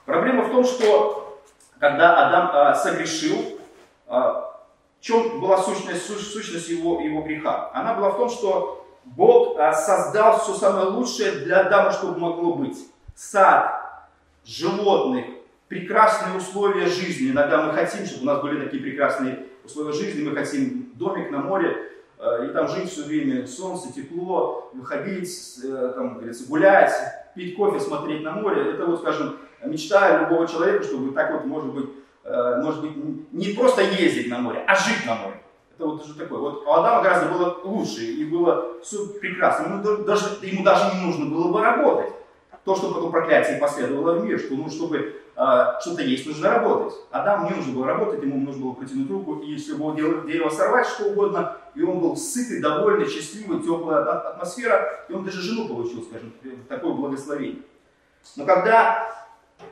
Проблема 0.06 0.44
в 0.44 0.52
том, 0.52 0.66
что 0.66 1.40
когда 1.80 2.28
Адам 2.28 2.50
а, 2.54 2.76
согрешил, 2.76 3.60
а, 4.08 4.60
в 5.00 5.04
чем 5.04 5.40
была 5.40 5.58
сущность, 5.58 6.06
сущность 6.06 6.70
его, 6.70 7.00
его 7.00 7.22
греха? 7.22 7.72
Она 7.74 7.94
была 7.94 8.10
в 8.12 8.18
том, 8.18 8.30
что 8.30 8.86
Бог 9.06 9.58
а, 9.58 9.74
создал 9.74 10.40
все 10.40 10.54
самое 10.54 10.88
лучшее 10.88 11.32
для 11.32 11.62
Адама, 11.62 11.92
чтобы 11.92 12.20
могло 12.20 12.56
быть. 12.56 12.78
Сад, 13.16 14.10
животных, 14.44 15.26
прекрасные 15.70 16.38
условия 16.38 16.88
жизни. 16.88 17.32
Иногда 17.32 17.62
мы 17.62 17.74
хотим, 17.74 18.06
чтобы 18.06 18.24
у 18.24 18.26
нас 18.26 18.42
были 18.42 18.64
такие 18.64 18.84
прекрасные 18.84 19.46
условия 19.64 19.94
жизни, 19.94 20.28
мы 20.28 20.36
хотим 20.36 20.81
домик 21.02 21.32
на 21.32 21.40
море, 21.40 21.76
э, 22.20 22.48
и 22.48 22.54
там 22.54 22.68
жить 22.68 22.90
все 22.90 23.04
время, 23.04 23.46
солнце, 23.48 23.92
тепло, 23.92 24.70
выходить, 24.74 25.60
э, 25.64 25.94
там, 25.96 26.16
говорится, 26.16 26.48
гулять, 26.48 26.94
пить 27.36 27.56
кофе, 27.58 27.80
смотреть 27.80 28.24
на 28.24 28.32
море. 28.32 28.72
Это 28.72 28.86
вот, 28.86 29.00
скажем, 29.00 29.38
мечта 29.66 30.22
любого 30.22 30.48
человека, 30.48 30.84
чтобы 30.84 31.14
так 31.14 31.34
вот, 31.34 31.46
может 31.46 31.74
быть, 31.74 31.90
э, 32.24 32.62
может 32.64 32.82
быть, 32.82 32.94
не 33.34 33.54
просто 33.54 33.82
ездить 33.82 34.30
на 34.30 34.38
море, 34.38 34.64
а 34.68 34.76
жить 34.76 35.06
на 35.06 35.16
море. 35.16 35.42
Это 35.76 35.88
вот 35.88 36.04
уже 36.04 36.14
такое. 36.14 36.40
Вот 36.40 36.64
у 36.66 36.72
Адама 36.72 37.02
гораздо 37.02 37.30
было 37.30 37.60
лучше, 37.64 38.04
и 38.04 38.24
было 38.24 38.80
все 38.84 39.08
прекрасно. 39.08 39.82
Ему 39.82 40.04
даже, 40.04 40.26
ему 40.44 40.64
даже 40.64 40.96
не 40.96 41.06
нужно 41.06 41.26
было 41.26 41.52
бы 41.52 41.62
работать. 41.62 42.14
То, 42.64 42.76
что 42.76 42.94
потом 42.94 43.12
проклятие 43.12 43.58
последовало 43.58 44.20
в 44.20 44.24
мир, 44.24 44.38
что 44.38 44.54
ну, 44.54 44.70
чтобы 44.70 45.21
что-то 45.82 46.04
есть, 46.04 46.28
нужно 46.28 46.52
работать. 46.52 46.94
Адам 47.10 47.46
не 47.46 47.56
нужно 47.56 47.74
было 47.74 47.88
работать, 47.88 48.22
ему 48.22 48.38
нужно 48.38 48.66
было 48.66 48.74
протянуть 48.74 49.10
руку, 49.10 49.40
и 49.40 49.52
если 49.52 49.74
бы 49.74 49.96
дерево, 49.96 50.28
дерево 50.28 50.50
сорвать, 50.50 50.86
что 50.86 51.06
угодно, 51.06 51.58
и 51.74 51.82
он 51.82 52.00
был 52.00 52.16
сытый, 52.16 52.62
довольный, 52.62 53.10
счастливый, 53.10 53.60
теплая 53.62 54.04
атмосфера, 54.04 55.06
и 55.10 55.14
он 55.14 55.24
даже 55.24 55.42
жену 55.42 55.68
получил, 55.68 56.04
скажем, 56.04 56.32
такое 56.70 56.94
благословение. 56.94 57.64
Но 58.36 58.46
когда 58.46 59.08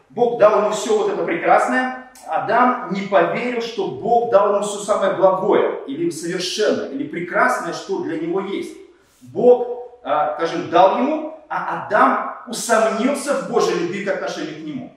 Бог 0.10 0.40
дал 0.40 0.62
ему 0.62 0.72
все 0.72 0.98
вот 0.98 1.12
это 1.12 1.24
прекрасное, 1.24 2.12
Адам 2.28 2.92
не 2.92 3.02
поверил, 3.02 3.62
что 3.62 3.92
Бог 3.92 4.32
дал 4.32 4.56
ему 4.56 4.64
все 4.64 4.80
самое 4.80 5.14
благое, 5.14 5.84
или 5.86 6.10
совершенное, 6.10 6.90
или 6.90 7.08
прекрасное, 7.08 7.74
что 7.74 8.02
для 8.04 8.20
него 8.20 8.42
есть. 8.42 8.76
Бог, 9.22 10.00
а, 10.04 10.36
скажем, 10.36 10.70
дал 10.70 10.98
ему, 10.98 11.44
а 11.48 11.86
Адам 11.86 12.44
усомнился 12.48 13.36
в 13.36 13.52
Божьей 13.52 13.80
любви 13.80 14.04
к 14.04 14.10
отношению 14.10 14.56
к 14.56 14.66
нему. 14.66 14.96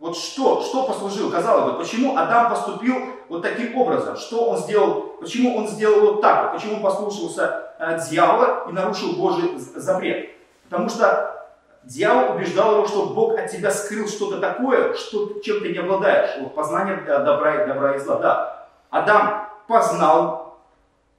Вот 0.00 0.16
что, 0.16 0.62
что 0.62 0.84
послужило, 0.84 1.30
казалось 1.30 1.72
бы, 1.72 1.78
почему 1.78 2.16
Адам 2.16 2.50
поступил 2.50 2.96
вот 3.28 3.42
таким 3.42 3.76
образом, 3.76 4.16
что 4.16 4.46
он 4.46 4.58
сделал, 4.58 5.14
почему 5.20 5.56
он 5.56 5.68
сделал 5.68 6.00
вот 6.00 6.20
так, 6.22 6.52
почему 6.52 6.76
он 6.76 6.82
послушался 6.82 7.74
э, 7.78 8.00
дьявола 8.08 8.66
и 8.68 8.72
нарушил 8.72 9.12
Божий 9.12 9.56
запрет. 9.58 10.30
Потому 10.68 10.88
что 10.88 11.36
Дьявол 11.82 12.36
убеждал 12.36 12.74
его, 12.74 12.86
что 12.86 13.06
Бог 13.06 13.38
от 13.38 13.50
тебя 13.50 13.70
скрыл 13.70 14.06
что-то 14.06 14.38
такое, 14.38 14.94
что, 14.94 15.40
чем 15.40 15.60
ты 15.60 15.70
не 15.70 15.78
обладаешь. 15.78 16.38
Вот 16.40 16.54
познание 16.54 16.96
добра, 16.96 17.66
добра 17.66 17.96
и 17.96 17.98
зла. 17.98 18.16
Да, 18.16 18.68
Адам 18.90 19.48
познал, 19.66 20.60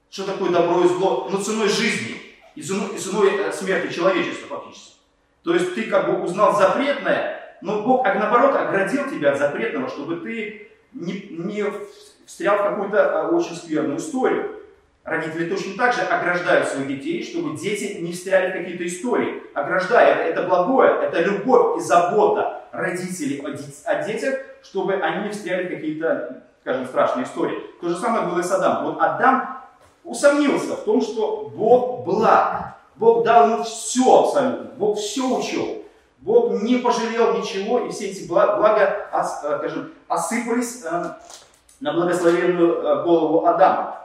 что 0.08 0.24
такое 0.24 0.50
добро 0.50 0.84
и 0.84 0.88
зло, 0.88 1.28
но 1.30 1.42
ценой 1.42 1.68
жизни 1.68 2.16
и 2.54 2.62
ценой, 2.62 2.94
и 2.94 2.98
ценой 2.98 3.36
э, 3.38 3.52
смерти 3.52 3.92
человечества 3.92 4.56
фактически. 4.56 4.94
То 5.42 5.54
есть 5.54 5.74
ты 5.74 5.84
как 5.84 6.06
бы 6.06 6.22
узнал 6.22 6.54
запретное, 6.56 7.41
но 7.62 7.82
Бог, 7.82 8.04
а 8.04 8.14
наоборот, 8.14 8.56
оградил 8.56 9.08
тебя 9.08 9.32
от 9.32 9.38
запретного, 9.38 9.88
чтобы 9.88 10.16
ты 10.16 10.68
не, 10.92 11.28
не 11.30 11.64
встрял 12.26 12.56
в 12.56 12.62
какую-то 12.62 12.98
э, 12.98 13.28
очень 13.28 13.54
скверную 13.54 13.98
историю. 13.98 14.56
Родители 15.04 15.48
точно 15.48 15.76
так 15.76 15.94
же 15.94 16.02
ограждают 16.02 16.68
своих 16.68 16.88
детей, 16.88 17.24
чтобы 17.24 17.56
дети 17.56 18.00
не 18.00 18.12
встряли 18.12 18.50
в 18.50 18.52
какие-то 18.52 18.86
истории. 18.86 19.42
Ограждая, 19.54 20.28
это, 20.28 20.42
благое, 20.42 21.02
это 21.02 21.20
любовь 21.20 21.78
и 21.78 21.80
забота 21.80 22.62
родителей 22.72 23.40
о, 23.40 24.02
детях, 24.02 24.40
чтобы 24.62 24.94
они 24.94 25.26
не 25.26 25.30
встряли 25.30 25.66
в 25.66 25.70
какие-то, 25.70 26.44
скажем, 26.62 26.86
страшные 26.86 27.24
истории. 27.24 27.58
То 27.80 27.88
же 27.88 27.96
самое 27.96 28.26
было 28.26 28.40
и 28.40 28.42
с 28.42 28.50
Адамом. 28.50 28.92
Вот 28.92 29.00
Адам 29.00 29.62
усомнился 30.04 30.76
в 30.76 30.84
том, 30.84 31.00
что 31.00 31.52
Бог 31.54 32.04
благ. 32.04 32.76
Бог 32.96 33.24
дал 33.24 33.50
ему 33.50 33.62
все 33.64 34.20
абсолютно. 34.20 34.70
Бог 34.76 34.98
все 34.98 35.38
учил. 35.38 35.81
Бог 36.22 36.62
не 36.62 36.76
пожалел 36.76 37.36
ничего, 37.36 37.80
и 37.80 37.90
все 37.90 38.10
эти 38.10 38.28
блага, 38.28 39.08
э, 39.12 39.24
скажем, 39.58 39.92
осыпались 40.06 40.84
э, 40.84 41.14
на 41.80 41.92
благословенную 41.92 42.76
э, 42.76 43.02
голову 43.02 43.44
Адама. 43.44 43.98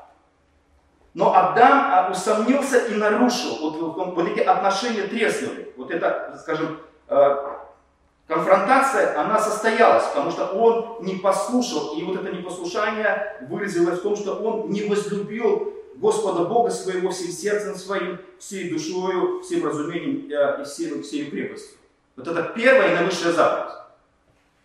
Но 1.13 1.35
Адам 1.35 1.91
а, 1.91 2.09
усомнился 2.11 2.77
и 2.87 2.95
нарушил. 2.95 3.57
Вот, 3.61 3.97
вот, 3.97 4.15
вот 4.15 4.27
эти 4.27 4.39
отношения 4.39 5.03
треснули. 5.03 5.73
Вот 5.75 5.89
эта, 5.89 6.37
скажем, 6.39 6.79
конфронтация, 8.27 9.19
она 9.19 9.39
состоялась, 9.39 10.03
потому 10.05 10.29
что 10.29 10.45
он 10.45 11.03
не 11.03 11.15
послушал. 11.15 11.97
И 11.97 12.03
вот 12.03 12.23
это 12.23 12.35
непослушание 12.35 13.35
выразилось 13.49 13.97
в 13.99 14.03
том, 14.03 14.15
что 14.15 14.35
он 14.35 14.69
не 14.69 14.83
возлюбил 14.83 15.73
Господа 15.95 16.45
Бога 16.45 16.69
своего 16.69 17.09
всем 17.09 17.31
сердцем 17.31 17.75
своим, 17.75 18.19
всей 18.37 18.69
душою, 18.69 19.41
всем 19.41 19.65
разумением 19.65 20.29
и 20.61 20.63
всей, 20.65 21.01
всей 21.01 21.31
крепостью. 21.31 21.77
Вот 22.17 22.27
это 22.27 22.43
первая 22.55 22.91
и 22.91 22.95
наивысшая 22.95 23.31
заповедь. 23.31 23.73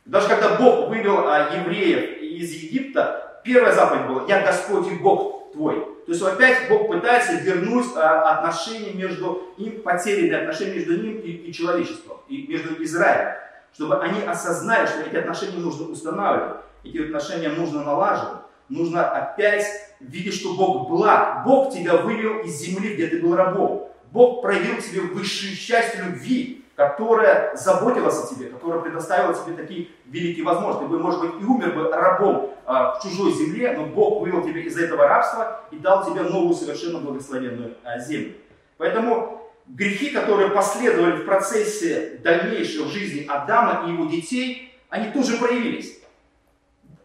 Даже 0.06 0.26
когда 0.26 0.56
Бог 0.56 0.88
вывел 0.88 1.28
а, 1.28 1.54
евреев 1.54 2.22
из 2.22 2.50
Египта, 2.50 3.40
первая 3.44 3.72
заповедь 3.74 4.06
была 4.06 4.24
«Я 4.26 4.40
Господь 4.40 4.88
и 4.88 4.96
Бог 4.96 5.52
твой». 5.52 5.76
То 6.06 6.12
есть 6.12 6.22
опять 6.22 6.68
Бог 6.68 6.88
пытается 6.88 7.34
вернуть 7.34 7.86
а, 7.94 8.38
отношения 8.38 8.94
между 8.94 9.54
им, 9.58 9.82
потерянные 9.82 10.40
отношения 10.40 10.74
между 10.76 11.00
ним 11.00 11.18
и, 11.18 11.30
и 11.30 11.52
человечеством, 11.52 12.16
и 12.28 12.46
между 12.48 12.82
Израилем. 12.82 13.34
Чтобы 13.74 14.00
они 14.02 14.22
осознали, 14.22 14.86
что 14.86 15.02
эти 15.02 15.16
отношения 15.16 15.58
нужно 15.58 15.86
устанавливать, 15.88 16.56
эти 16.84 16.98
отношения 16.98 17.50
нужно 17.50 17.84
налаживать. 17.84 18.40
Нужно 18.68 19.10
опять 19.10 19.66
видеть, 20.00 20.34
что 20.34 20.54
Бог 20.54 20.88
благ. 20.88 21.44
Бог 21.44 21.72
тебя 21.74 21.98
вывел 21.98 22.40
из 22.40 22.58
земли, 22.58 22.94
где 22.94 23.08
ты 23.08 23.20
был 23.20 23.36
рабом. 23.36 23.88
Бог 24.10 24.40
проявил 24.40 24.76
тебе 24.78 25.02
высшую 25.02 25.54
часть 25.54 25.98
любви, 25.98 26.61
которая 26.88 27.54
заботилась 27.54 28.24
о 28.24 28.34
тебе, 28.34 28.46
которая 28.46 28.80
предоставила 28.80 29.34
тебе 29.34 29.54
такие 29.54 29.88
великие 30.06 30.44
возможности. 30.44 30.82
Ты 30.82 30.88
бы, 30.88 30.98
может 30.98 31.20
быть, 31.20 31.40
и 31.40 31.44
умер 31.44 31.74
бы 31.74 31.90
рабом 31.90 32.50
а, 32.64 32.94
в 32.94 33.02
чужой 33.02 33.32
земле, 33.32 33.74
но 33.76 33.86
Бог 33.86 34.20
вывел 34.20 34.42
тебя 34.42 34.60
из 34.60 34.76
этого 34.76 35.06
рабства 35.06 35.64
и 35.70 35.76
дал 35.76 36.04
тебе 36.04 36.22
новую 36.22 36.54
совершенно 36.54 36.98
благословенную 36.98 37.76
а, 37.84 37.98
землю. 37.98 38.34
Поэтому 38.78 39.42
грехи, 39.66 40.10
которые 40.10 40.50
последовали 40.50 41.22
в 41.22 41.24
процессе 41.24 42.18
дальнейшей 42.22 42.84
жизни 42.88 43.26
Адама 43.28 43.86
и 43.86 43.92
его 43.92 44.06
детей, 44.06 44.74
они 44.88 45.10
тоже 45.10 45.36
проявились. 45.38 46.00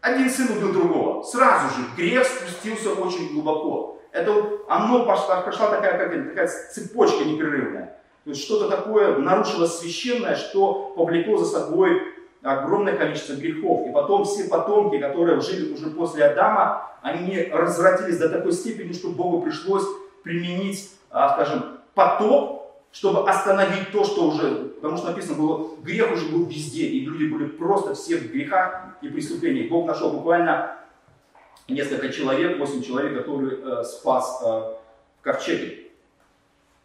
Один 0.00 0.28
сын 0.28 0.48
убил 0.56 0.72
другого. 0.72 1.22
Сразу 1.22 1.68
же 1.74 1.86
грех 1.96 2.24
спустился 2.24 2.92
очень 2.92 3.32
глубоко. 3.32 4.00
Это 4.12 4.32
оно 4.68 5.04
пошла, 5.04 5.42
пошла 5.42 5.68
такая, 5.70 5.98
как, 5.98 6.28
такая 6.30 6.48
цепочка 6.48 7.24
непрерывная. 7.24 7.97
То 8.28 8.32
есть 8.32 8.44
что-то 8.44 8.68
такое 8.68 9.16
нарушилось 9.16 9.78
священное, 9.78 10.36
что 10.36 10.92
повлекло 10.94 11.38
за 11.38 11.46
собой 11.46 12.02
огромное 12.42 12.94
количество 12.94 13.32
грехов. 13.32 13.88
И 13.88 13.90
потом 13.90 14.26
все 14.26 14.44
потомки, 14.50 14.98
которые 14.98 15.40
жили 15.40 15.72
уже 15.72 15.88
после 15.88 16.26
Адама, 16.26 16.90
они 17.00 17.48
развратились 17.50 18.18
до 18.18 18.28
такой 18.28 18.52
степени, 18.52 18.92
что 18.92 19.08
Богу 19.08 19.40
пришлось 19.40 19.86
применить, 20.24 20.90
а, 21.10 21.32
скажем, 21.36 21.78
потоп, 21.94 22.70
чтобы 22.92 23.26
остановить 23.26 23.92
то, 23.92 24.04
что 24.04 24.26
уже, 24.26 24.74
потому 24.74 24.98
что 24.98 25.06
написано 25.06 25.38
было, 25.38 25.70
грех 25.82 26.12
уже 26.12 26.26
был 26.26 26.44
везде, 26.44 26.84
и 26.84 27.00
люди 27.00 27.32
были 27.32 27.46
просто 27.46 27.94
все 27.94 28.18
в 28.18 28.30
грехах 28.30 28.88
и 29.00 29.08
преступлениях. 29.08 29.70
Бог 29.70 29.86
нашел 29.86 30.12
буквально 30.12 30.76
несколько 31.66 32.10
человек, 32.10 32.58
восемь 32.58 32.82
человек, 32.82 33.16
которые 33.16 33.56
э, 33.56 33.84
спас 33.84 34.42
э, 34.44 34.46
в 34.46 35.22
ковчеге. 35.22 35.87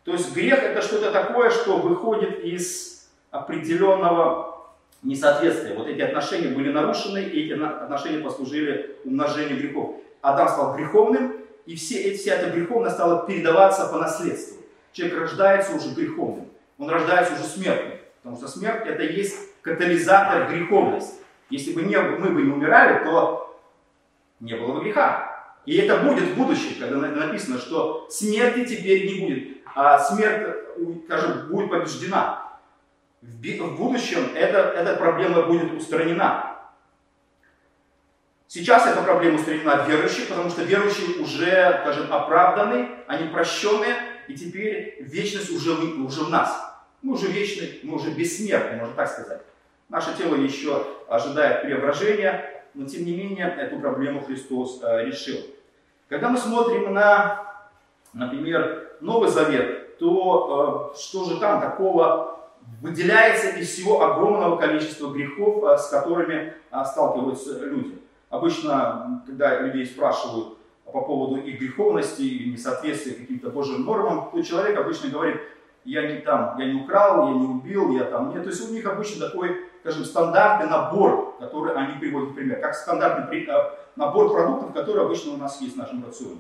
То 0.04 0.12
есть 0.12 0.34
грех 0.34 0.60
это 0.60 0.82
что-то 0.82 1.12
такое, 1.12 1.50
что 1.50 1.78
выходит 1.78 2.44
из 2.44 3.10
определенного 3.32 4.54
несоответствия. 5.02 5.76
Вот 5.76 5.88
эти 5.88 6.02
отношения 6.02 6.50
были 6.50 6.72
нарушены, 6.72 7.20
и 7.20 7.46
эти 7.46 7.54
отношения 7.54 8.20
послужили 8.20 8.98
умножению 9.06 9.58
грехов. 9.58 9.96
Адам 10.22 10.50
стал 10.50 10.76
греховным, 10.76 11.38
и 11.66 11.76
все, 11.76 12.02
эти, 12.02 12.18
вся 12.18 12.36
эта 12.36 12.50
греховность 12.52 12.96
стала 12.96 13.26
передаваться 13.26 13.88
по 13.88 13.98
наследству. 13.98 14.62
Человек 14.92 15.20
рождается 15.20 15.74
уже 15.76 15.90
греховным, 15.90 16.48
он 16.78 16.90
рождается 16.90 17.34
уже 17.34 17.44
смертным, 17.44 17.98
потому 18.22 18.38
что 18.38 18.48
смерть 18.48 18.86
это 18.86 19.04
есть 19.04 19.36
катализатор 19.62 20.50
греховности. 20.50 21.16
Если 21.50 21.74
бы 21.74 21.84
не, 21.84 21.98
мы 22.00 22.30
бы 22.30 22.42
не 22.42 22.52
умирали, 22.52 23.04
то 23.04 23.60
не 24.40 24.56
было 24.56 24.74
бы 24.74 24.84
греха. 24.84 25.30
И 25.66 25.78
это 25.78 25.98
будет 25.98 26.24
в 26.24 26.36
будущем, 26.36 26.76
когда 26.80 26.98
написано, 26.98 27.58
что 27.58 28.08
смерти 28.10 28.66
теперь 28.66 29.08
не 29.08 29.26
будет 29.26 29.63
а 29.76 30.00
смерть, 30.00 30.56
скажем, 31.06 31.48
будет 31.48 31.70
побеждена. 31.70 32.60
В 33.22 33.78
будущем 33.78 34.32
эта, 34.36 34.58
эта 34.58 34.96
проблема 34.96 35.44
будет 35.44 35.74
устранена. 35.74 36.58
Сейчас 38.48 38.86
эта 38.86 39.02
проблема 39.02 39.38
устранена 39.38 39.82
от 39.82 39.88
верующих, 39.88 40.28
потому 40.28 40.50
что 40.50 40.64
верующие 40.64 41.22
уже, 41.22 41.80
скажем, 41.82 42.12
оправданы, 42.14 42.90
они 43.08 43.30
прощенные, 43.30 43.96
и 44.28 44.36
теперь 44.36 44.98
вечность 45.00 45.50
уже, 45.50 45.74
уже 45.74 46.26
в 46.26 46.30
нас. 46.30 46.74
Мы 47.02 47.14
уже 47.14 47.28
вечны, 47.28 47.80
мы 47.84 47.96
уже 47.96 48.12
бессмертны, 48.12 48.78
можно 48.78 48.96
так 48.96 49.10
сказать. 49.10 49.42
Наше 49.90 50.16
тело 50.16 50.36
еще 50.36 50.86
ожидает 51.08 51.64
преображения, 51.64 52.64
но 52.74 52.88
тем 52.88 53.06
не 53.06 53.16
менее 53.16 53.48
эту 53.48 53.80
проблему 53.80 54.22
Христос 54.22 54.82
э, 54.82 55.06
решил. 55.06 55.38
Когда 56.10 56.30
мы 56.30 56.38
смотрим 56.38 56.94
на, 56.94 57.68
например, 58.14 58.93
Новый 59.02 59.30
Завет, 59.30 59.98
то 59.98 60.94
э, 60.94 60.98
что 61.00 61.26
же 61.26 61.40
там 61.40 61.62
такого 61.62 62.40
выделяется 62.82 63.50
из 63.50 63.70
всего 63.70 64.02
огромного 64.02 64.58
количества 64.58 65.10
грехов, 65.12 65.80
с 65.80 65.90
которыми 65.90 66.54
сталкиваются 66.86 67.60
люди. 67.66 68.00
Обычно, 68.30 69.24
когда 69.26 69.60
людей 69.60 69.86
спрашивают 69.86 70.58
по 70.86 71.02
поводу 71.02 71.38
их 71.38 71.60
греховности 71.60 72.22
или 72.22 72.52
несоответствия 72.52 73.14
каким-то 73.14 73.50
Божьим 73.50 73.86
нормам, 73.86 74.30
то 74.32 74.42
человек 74.42 74.78
обычно 74.78 75.10
говорит, 75.10 75.42
я 75.86 76.08
не 76.12 76.22
там, 76.22 76.58
я 76.58 76.66
не 76.66 76.82
украл, 76.82 77.28
я 77.28 77.34
не 77.34 77.46
убил, 77.46 77.96
я 77.98 78.06
там 78.06 78.34
нет. 78.34 78.44
То 78.44 78.50
есть 78.50 78.70
у 78.70 78.74
них 78.74 78.86
обычно 78.86 79.28
такой, 79.28 79.66
скажем, 79.82 80.06
стандартный 80.06 80.70
набор, 80.70 81.36
который 81.40 81.76
они 81.76 82.00
приводят 82.00 82.30
в 82.30 82.36
пример, 82.36 82.62
как 82.62 82.76
стандартный 82.76 83.48
набор 83.96 84.32
продуктов, 84.32 84.74
которые 84.74 85.06
обычно 85.06 85.34
у 85.34 85.38
нас 85.38 85.60
есть 85.62 85.76
в 85.76 85.80
нашем 85.80 86.06
рационе. 86.06 86.40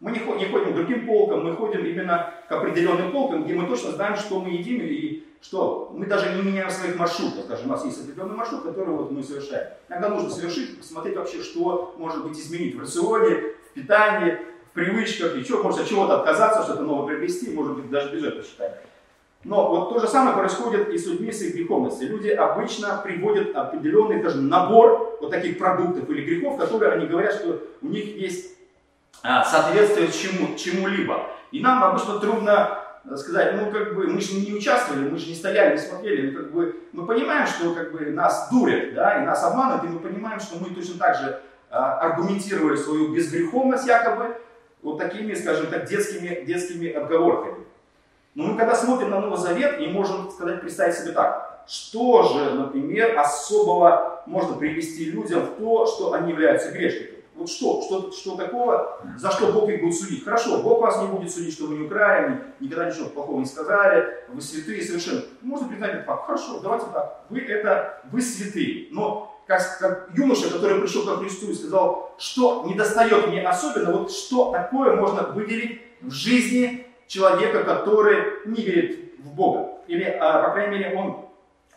Мы 0.00 0.10
не 0.10 0.18
ходим, 0.18 0.38
не 0.38 0.46
ходим 0.46 0.72
к 0.72 0.76
другим 0.76 1.06
полкам, 1.06 1.44
мы 1.44 1.56
ходим 1.56 1.84
именно 1.84 2.34
к 2.48 2.52
определенным 2.52 3.12
полкам, 3.12 3.44
где 3.44 3.54
мы 3.54 3.66
точно 3.66 3.92
знаем, 3.92 4.16
что 4.16 4.40
мы 4.40 4.50
едим 4.50 4.80
и 4.82 5.24
что 5.40 5.92
мы 5.94 6.06
даже 6.06 6.34
не 6.34 6.42
меняем 6.42 6.70
своих 6.70 6.96
маршрутов. 6.96 7.44
Скажем, 7.44 7.66
у 7.66 7.70
нас 7.70 7.84
есть 7.84 8.02
определенный 8.02 8.34
маршрут, 8.34 8.64
который 8.64 8.94
вот 8.94 9.10
мы 9.10 9.22
совершаем. 9.22 9.68
Иногда 9.88 10.08
нужно 10.08 10.30
совершить, 10.30 10.78
посмотреть 10.78 11.16
вообще, 11.16 11.42
что 11.42 11.94
может 11.98 12.26
быть 12.26 12.38
изменить 12.38 12.74
в 12.74 12.80
рационе, 12.80 13.52
в 13.70 13.74
питании, 13.74 14.38
в 14.70 14.74
привычках, 14.74 15.36
и 15.36 15.44
что, 15.44 15.62
может 15.62 15.80
от 15.80 15.88
чего-то 15.88 16.20
отказаться, 16.20 16.62
что-то 16.62 16.82
новое 16.82 17.08
приобрести, 17.08 17.50
может 17.50 17.76
быть, 17.76 17.90
даже 17.90 18.10
бюджет 18.10 18.38
посчитать. 18.38 18.80
Но 19.44 19.68
вот 19.68 19.90
то 19.90 20.00
же 20.00 20.08
самое 20.08 20.36
происходит 20.36 20.88
и 20.88 20.96
с 20.96 21.06
людьми 21.06 21.30
с 21.30 21.42
их 21.42 21.54
греховностью. 21.54 22.08
Люди 22.08 22.28
обычно 22.28 23.00
приводят 23.04 23.54
определенный 23.54 24.22
даже 24.22 24.40
набор 24.40 25.18
вот 25.20 25.30
таких 25.30 25.58
продуктов 25.58 26.08
или 26.08 26.24
грехов, 26.24 26.58
которые 26.58 26.92
они 26.92 27.06
говорят, 27.06 27.34
что 27.34 27.62
у 27.82 27.86
них 27.86 28.16
есть 28.16 28.54
а, 29.22 29.44
соответствие 29.44 30.10
чему, 30.10 30.56
чему-либо. 30.56 31.30
И 31.50 31.60
нам 31.60 31.82
обычно 31.84 32.18
трудно 32.18 32.78
сказать, 33.16 33.54
ну 33.56 33.70
как 33.70 33.94
бы 33.94 34.06
мы 34.06 34.20
же 34.20 34.34
не 34.34 34.54
участвовали, 34.54 35.08
мы 35.08 35.18
же 35.18 35.28
не 35.28 35.34
стояли, 35.34 35.74
не 35.74 35.80
смотрели, 35.80 36.30
ну 36.30 36.38
как 36.38 36.52
бы 36.52 36.80
мы 36.92 37.06
понимаем, 37.06 37.46
что 37.46 37.74
как 37.74 37.92
бы 37.92 38.00
нас 38.10 38.48
дурят, 38.50 38.94
да, 38.94 39.22
и 39.22 39.26
нас 39.26 39.44
обманывают, 39.44 39.84
и 39.84 39.88
мы 39.88 39.98
понимаем, 40.00 40.40
что 40.40 40.58
мы 40.58 40.74
точно 40.74 40.98
так 40.98 41.16
же 41.16 41.40
а, 41.70 41.98
аргументировали 41.98 42.76
свою 42.76 43.14
безгреховность 43.14 43.86
якобы 43.86 44.36
вот 44.82 44.98
такими, 44.98 45.34
скажем 45.34 45.66
так, 45.66 45.86
детскими, 45.86 46.44
детскими 46.44 46.90
отговорками. 46.90 47.64
Но 48.34 48.44
мы 48.44 48.56
когда 48.56 48.74
смотрим 48.74 49.10
на 49.10 49.20
Новый 49.20 49.38
Завет 49.38 49.80
и 49.80 49.86
можем 49.86 50.30
сказать, 50.30 50.60
представить 50.60 50.96
себе 50.96 51.12
так, 51.12 51.62
что 51.66 52.22
же, 52.22 52.54
например, 52.54 53.18
особого 53.18 54.22
можно 54.26 54.56
привести 54.56 55.06
людям 55.06 55.42
в 55.42 55.56
то, 55.56 55.86
что 55.86 56.12
они 56.12 56.32
являются 56.32 56.70
грешниками. 56.70 57.13
Вот 57.36 57.50
что, 57.50 57.82
что, 57.82 58.12
что 58.12 58.36
такого, 58.36 59.00
за 59.16 59.30
что 59.32 59.50
Бог 59.50 59.68
их 59.68 59.82
будет 59.82 59.96
судить? 59.96 60.24
Хорошо, 60.24 60.62
Бог 60.62 60.80
вас 60.80 61.00
не 61.02 61.08
будет 61.08 61.32
судить, 61.32 61.52
что 61.52 61.66
вы 61.66 61.76
не 61.76 61.86
украли, 61.86 62.44
никогда 62.60 62.88
ничего 62.88 63.08
плохого 63.08 63.40
не 63.40 63.46
сказали, 63.46 64.24
вы 64.28 64.40
святые 64.40 64.82
совершенно. 64.82 65.22
Можно 65.42 65.68
признать 65.68 65.94
этот 65.94 66.06
факт. 66.06 66.26
Хорошо, 66.26 66.60
давайте 66.60 66.86
так. 66.92 67.24
Вы 67.28 67.40
это, 67.40 68.00
вы 68.12 68.22
святые. 68.22 68.86
Но 68.92 69.34
как, 69.46 69.78
как 69.78 70.10
юноша, 70.16 70.48
который 70.48 70.80
пришел 70.80 71.04
ко 71.04 71.16
Христу 71.16 71.50
и 71.50 71.54
сказал, 71.54 72.14
что 72.18 72.64
не 72.66 72.74
достает 72.74 73.26
мне 73.26 73.42
особенно, 73.42 73.92
вот 73.98 74.12
что 74.12 74.52
такое 74.52 74.94
можно 74.94 75.22
выделить 75.22 75.80
в 76.00 76.12
жизни 76.12 76.86
человека, 77.08 77.64
который 77.64 78.46
не 78.46 78.62
верит 78.62 79.18
в 79.18 79.34
Бога. 79.34 79.72
Или, 79.88 80.04
а, 80.04 80.44
по 80.44 80.52
крайней 80.52 80.78
мере, 80.78 80.96
он 80.96 81.26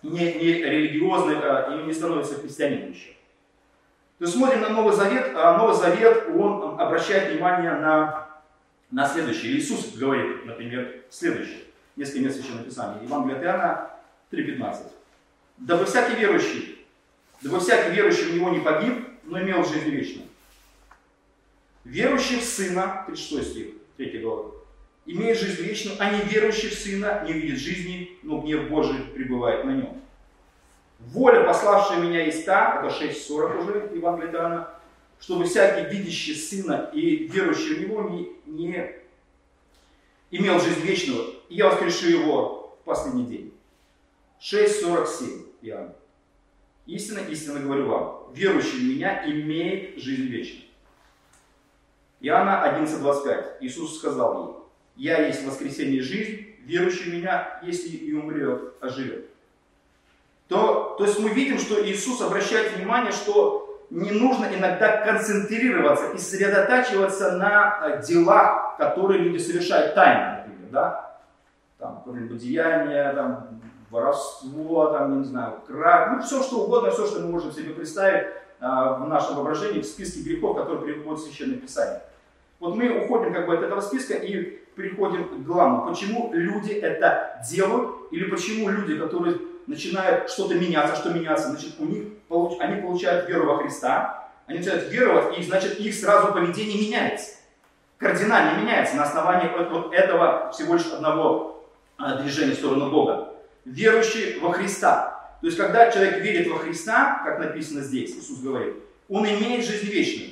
не, 0.04 0.34
не 0.34 0.54
религиозный 0.54 1.38
а, 1.42 1.74
или 1.74 1.88
не 1.88 1.94
становится 1.94 2.36
христианином 2.36 2.92
еще. 2.92 3.10
То 4.20 4.26
есть 4.26 4.36
смотрим 4.36 4.62
на 4.62 4.70
Новый 4.70 4.96
Завет, 4.96 5.32
а 5.36 5.58
Новый 5.58 5.76
Завет, 5.76 6.30
он 6.36 6.80
обращает 6.80 7.32
внимание 7.32 7.74
на, 7.74 8.28
на 8.90 9.08
следующее. 9.08 9.54
Иисус 9.54 9.94
говорит, 9.96 10.46
например, 10.46 11.04
следующее. 11.10 11.60
Несколько 11.96 12.22
мест 12.22 12.44
еще 12.44 12.54
написания. 12.54 13.04
Евангелие 13.04 13.38
от 13.38 13.44
Иоанна 13.44 13.92
3.15. 14.32 14.92
«Дабы 15.58 15.86
всякий 15.86 16.16
верующий, 16.16 16.86
дабы 17.42 17.60
всякий 17.60 17.96
верующий 17.96 18.26
в 18.26 18.36
Него 18.36 18.50
не 18.50 18.60
погиб, 18.60 19.08
но 19.24 19.40
имел 19.40 19.64
жизнь 19.64 19.90
вечную». 19.90 20.28
Верующий 21.84 22.40
в 22.40 22.44
Сына, 22.44 23.04
36 23.08 23.52
стих, 23.52 23.68
3 23.98 24.20
глава, 24.20 24.52
имеет 25.06 25.40
жизнь 25.40 25.62
вечную, 25.62 25.96
а 26.00 26.12
не 26.12 26.22
верующий 26.22 26.70
в 26.70 26.74
Сына 26.74 27.24
не 27.26 27.34
видит 27.34 27.60
жизни, 27.60 28.18
но 28.24 28.42
гнев 28.42 28.68
Божий 28.68 29.00
пребывает 29.00 29.64
на 29.64 29.72
нем. 29.72 30.02
Воля, 31.00 31.44
пославшая 31.44 32.02
меня, 32.02 32.24
есть 32.24 32.46
та, 32.46 32.82
это 32.82 32.94
6.40 32.94 33.62
уже, 33.62 33.92
Евангелие 33.94 34.34
Иоанна, 34.34 34.70
чтобы 35.20 35.46
всякий 35.46 35.96
видящий 35.96 36.36
Сына 36.36 36.90
и 36.94 37.28
верующий 37.28 37.76
в 37.76 37.82
Него 37.82 38.02
не, 38.10 38.32
не 38.46 38.96
имел 40.32 40.60
жизнь 40.60 40.82
вечную, 40.82 41.36
и 41.50 41.56
я 41.56 41.70
воскрешу 41.70 42.08
его 42.08 42.78
в 42.82 42.86
последний 42.86 43.26
день. 43.26 43.54
6.47 44.42 45.46
Иоанна. 45.62 45.94
Истинно, 46.88 47.20
истинно 47.20 47.60
говорю 47.60 47.88
вам, 47.88 48.34
верующий 48.34 48.80
в 48.80 48.84
меня 48.84 49.30
имеет 49.30 50.02
жизнь 50.02 50.24
вечную. 50.24 50.64
Иоанна 52.22 52.76
11.25. 52.82 53.58
Иисус 53.62 53.98
сказал 53.98 54.68
ей, 54.96 55.08
я 55.10 55.28
есть 55.28 55.46
воскресение 55.46 55.98
и 55.98 56.02
жизнь, 56.02 56.56
верующий 56.62 57.12
в 57.12 57.14
меня, 57.14 57.60
если 57.64 57.90
и 57.90 58.14
умрет, 58.14 58.74
оживет 58.82 59.30
то, 60.48 60.96
то 60.98 61.06
есть 61.06 61.20
мы 61.20 61.30
видим, 61.30 61.58
что 61.58 61.84
Иисус 61.86 62.22
обращает 62.22 62.78
внимание, 62.78 63.12
что 63.12 63.68
не 63.90 64.12
нужно 64.12 64.46
иногда 64.46 65.06
концентрироваться 65.06 66.12
и 66.12 66.18
сосредотачиваться 66.18 67.34
на 67.34 67.80
э, 67.84 68.04
делах, 68.04 68.78
которые 68.78 69.20
люди 69.20 69.38
совершают 69.38 69.96
тайно, 69.96 70.44
например, 70.46 70.72
да? 70.72 71.20
Там, 71.78 71.98
какое-нибудь 71.98 72.38
деяние, 72.38 73.14
там, 73.14 73.62
воровство, 73.90 74.88
там, 74.88 75.20
не 75.20 75.26
знаю, 75.26 75.62
кража, 75.66 76.12
ну, 76.16 76.22
все 76.22 76.44
что 76.44 76.66
угодно, 76.66 76.92
все, 76.92 77.06
что 77.06 77.20
мы 77.22 77.28
можем 77.28 77.52
себе 77.52 77.74
представить 77.74 78.28
а, 78.60 78.96
в 78.96 79.08
нашем 79.08 79.36
воображении, 79.36 79.82
в 79.82 79.86
списке 79.86 80.22
грехов, 80.22 80.58
которые 80.58 80.96
приводят 80.96 81.22
в 81.22 81.26
Священное 81.26 81.58
Писание. 81.58 82.02
Вот 82.60 82.76
мы 82.76 83.04
уходим 83.04 83.34
как 83.34 83.46
бы 83.46 83.56
от 83.56 83.64
этого 83.64 83.82
списка 83.82 84.16
и 84.16 84.64
приходим 84.76 85.26
к 85.26 85.46
главному. 85.46 85.88
Почему 85.88 86.32
люди 86.34 86.72
это 86.72 87.40
делают, 87.50 88.12
или 88.12 88.30
почему 88.30 88.70
люди, 88.70 88.98
которые 88.98 89.38
начинает 89.68 90.30
что-то 90.30 90.56
меняться, 90.56 90.96
что 90.96 91.10
меняться, 91.10 91.50
значит, 91.50 91.76
у 91.80 91.86
них, 91.86 92.06
они 92.60 92.82
получают 92.82 93.30
веру 93.30 93.46
во 93.46 93.58
Христа, 93.58 94.30
они 94.48 94.60
начинают 94.60 94.90
веровать, 94.90 95.38
и, 95.38 95.44
значит, 95.44 95.80
их 95.80 95.94
сразу 95.94 96.34
поведение 96.34 96.88
меняется. 96.88 97.36
Кардинально 97.98 98.62
меняется 98.62 98.96
на 98.96 99.04
основании 99.04 99.50
вот 99.50 99.94
этого 99.94 100.52
всего 100.52 100.76
лишь 100.76 100.86
одного 100.86 101.68
а, 101.98 102.16
движения 102.16 102.54
в 102.54 102.58
сторону 102.58 102.90
Бога. 102.90 103.34
Верующий 103.66 104.40
во 104.40 104.54
Христа. 104.54 105.36
То 105.42 105.48
есть, 105.48 105.58
когда 105.58 105.92
человек 105.92 106.20
верит 106.20 106.48
во 106.48 106.60
Христа, 106.60 107.22
как 107.26 107.40
написано 107.40 107.82
здесь, 107.82 108.12
Иисус 108.12 108.40
говорит, 108.40 108.76
он 109.10 109.26
имеет 109.26 109.66
жизнь 109.66 109.88
вечную. 109.88 110.32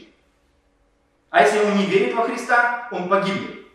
А 1.29 1.41
если 1.41 1.59
он 1.59 1.77
не 1.77 1.85
верит 1.85 2.15
во 2.15 2.23
Христа, 2.23 2.87
он 2.91 3.09
погибнет. 3.09 3.65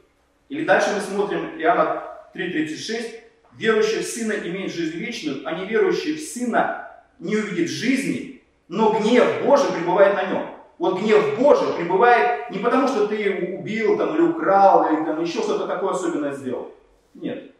Или 0.48 0.64
дальше 0.64 0.90
мы 0.94 1.00
смотрим 1.00 1.60
Иоанна 1.60 2.02
3.36, 2.34 3.19
верующий 3.56 4.00
в 4.00 4.06
Сына 4.06 4.32
имеет 4.32 4.72
жизнь 4.72 4.96
вечную, 4.96 5.42
а 5.44 5.52
неверующий 5.52 6.14
в 6.14 6.20
Сына 6.20 6.90
не 7.18 7.36
увидит 7.36 7.68
жизни, 7.68 8.42
но 8.68 8.98
гнев 8.98 9.42
Божий 9.44 9.70
пребывает 9.72 10.14
на 10.14 10.26
нем. 10.26 10.46
Вот 10.78 11.00
гнев 11.00 11.38
Божий 11.38 11.74
пребывает 11.74 12.50
не 12.50 12.58
потому, 12.58 12.88
что 12.88 13.06
ты 13.06 13.58
убил 13.58 13.98
там, 13.98 14.14
или 14.14 14.22
украл, 14.22 14.92
или 14.92 15.04
там, 15.04 15.22
еще 15.22 15.40
что-то 15.40 15.66
такое 15.66 15.92
особенное 15.92 16.32
сделал. 16.32 16.72
Нет. 17.14 17.52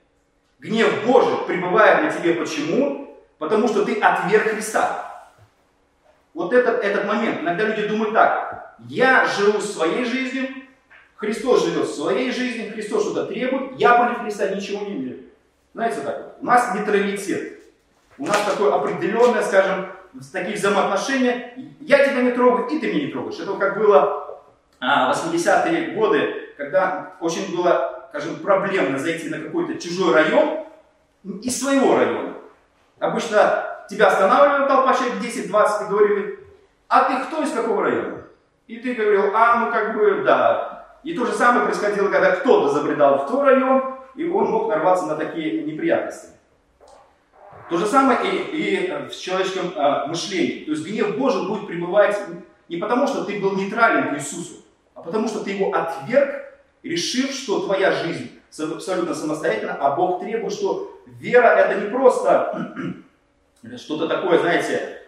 Гнев 0.59 1.07
Божий 1.07 1.37
пребывает 1.47 2.03
на 2.03 2.11
тебе 2.11 2.35
почему? 2.35 3.19
Потому 3.39 3.69
что 3.69 3.85
ты 3.85 4.01
отверг 4.01 4.49
Христа. 4.49 5.29
Вот 6.33 6.53
этот, 6.53 6.83
этот 6.83 7.07
момент. 7.07 7.41
Иногда 7.41 7.65
люди 7.65 7.89
думают 7.89 8.15
так. 8.15 8.77
Я 8.89 9.27
живу 9.27 9.61
своей 9.61 10.05
жизнью, 10.05 10.49
Христос 11.17 11.67
живет 11.67 11.89
своей 11.89 12.31
жизнью, 12.31 12.73
Христос 12.73 13.05
что-то 13.05 13.27
требует, 13.27 13.79
я 13.79 13.95
против 13.95 14.23
Христа 14.23 14.49
ничего 14.55 14.87
не 14.87 14.93
имею. 14.93 15.30
Знаете 15.73 16.01
так 16.01 16.19
вот, 16.19 16.37
у 16.41 16.45
нас 16.45 16.75
нейтралитет. 16.75 17.61
У 18.19 18.27
нас 18.27 18.39
такое 18.43 18.75
определенное, 18.75 19.43
скажем, 19.43 19.93
такие 20.33 20.57
взаимоотношения. 20.57 21.55
Я 21.81 22.07
тебя 22.07 22.23
не 22.23 22.33
трогаю, 22.33 22.67
и 22.69 22.79
ты 22.79 22.93
меня 22.93 23.07
не 23.07 23.13
трогаешь. 23.13 23.39
Это 23.39 23.55
как 23.55 23.79
было 23.79 24.41
а, 24.81 25.13
80-е 25.13 25.93
годы, 25.93 26.55
когда 26.57 27.13
очень 27.21 27.57
было, 27.57 28.09
скажем, 28.11 28.37
проблемно 28.37 28.99
зайти 28.99 29.29
на 29.29 29.39
какой-то 29.39 29.81
чужой 29.81 30.13
район 30.13 30.67
из 31.25 31.59
своего 31.61 31.97
района. 31.97 32.35
Обычно 32.99 33.65
тебя 33.89 34.09
останавливала 34.09 34.69
толпа 34.69 34.95
человек 34.95 35.23
10-20 35.23 35.87
и 35.87 35.89
говорили, 35.89 36.39
а 36.89 37.05
ты 37.05 37.25
кто 37.25 37.43
из 37.43 37.53
какого 37.53 37.85
района? 37.85 38.25
И 38.67 38.77
ты 38.77 38.95
говорил, 38.95 39.35
а, 39.35 39.65
ну 39.65 39.71
как 39.71 39.95
бы, 39.95 40.23
да. 40.25 40.99
И 41.05 41.15
то 41.15 41.25
же 41.25 41.33
самое 41.33 41.65
происходило, 41.65 42.09
когда 42.09 42.33
кто-то 42.33 42.69
забредал 42.69 43.19
в 43.19 43.27
твой 43.29 43.45
район, 43.45 44.00
и 44.15 44.29
он 44.29 44.51
мог 44.51 44.69
нарваться 44.69 45.07
на 45.07 45.17
такие 45.17 45.63
неприятности. 45.63 46.29
То 47.69 47.77
же 47.77 47.87
самое 47.87 48.19
и, 48.25 48.37
и 48.37 49.09
в 49.09 49.17
человеческом 49.17 49.73
а, 49.77 50.07
мышлении. 50.07 50.65
То 50.65 50.73
есть 50.73 50.85
гнев 50.85 51.17
Божий 51.17 51.47
будет 51.47 51.69
пребывать 51.69 52.19
не 52.69 52.79
потому, 52.79 53.07
что 53.07 53.25
ты 53.25 53.39
был 53.39 53.57
нейтрален 53.57 54.13
к 54.13 54.19
Иисусу, 54.19 54.65
а 54.95 55.03
потому, 55.03 55.29
что 55.29 55.41
ты 55.41 55.51
его 55.51 55.73
отверг, 55.73 56.35
решив, 56.83 57.31
что 57.33 57.61
твоя 57.61 57.93
жизнь 57.93 58.31
абсолютно 58.59 59.15
самостоятельно, 59.15 59.75
а 59.75 59.95
Бог 59.95 60.21
требует, 60.21 60.53
что 60.53 61.01
вера 61.07 61.47
это 61.47 61.81
не 61.81 61.91
просто 61.91 62.75
что-то 63.77 64.09
такое, 64.09 64.41
знаете, 64.41 64.99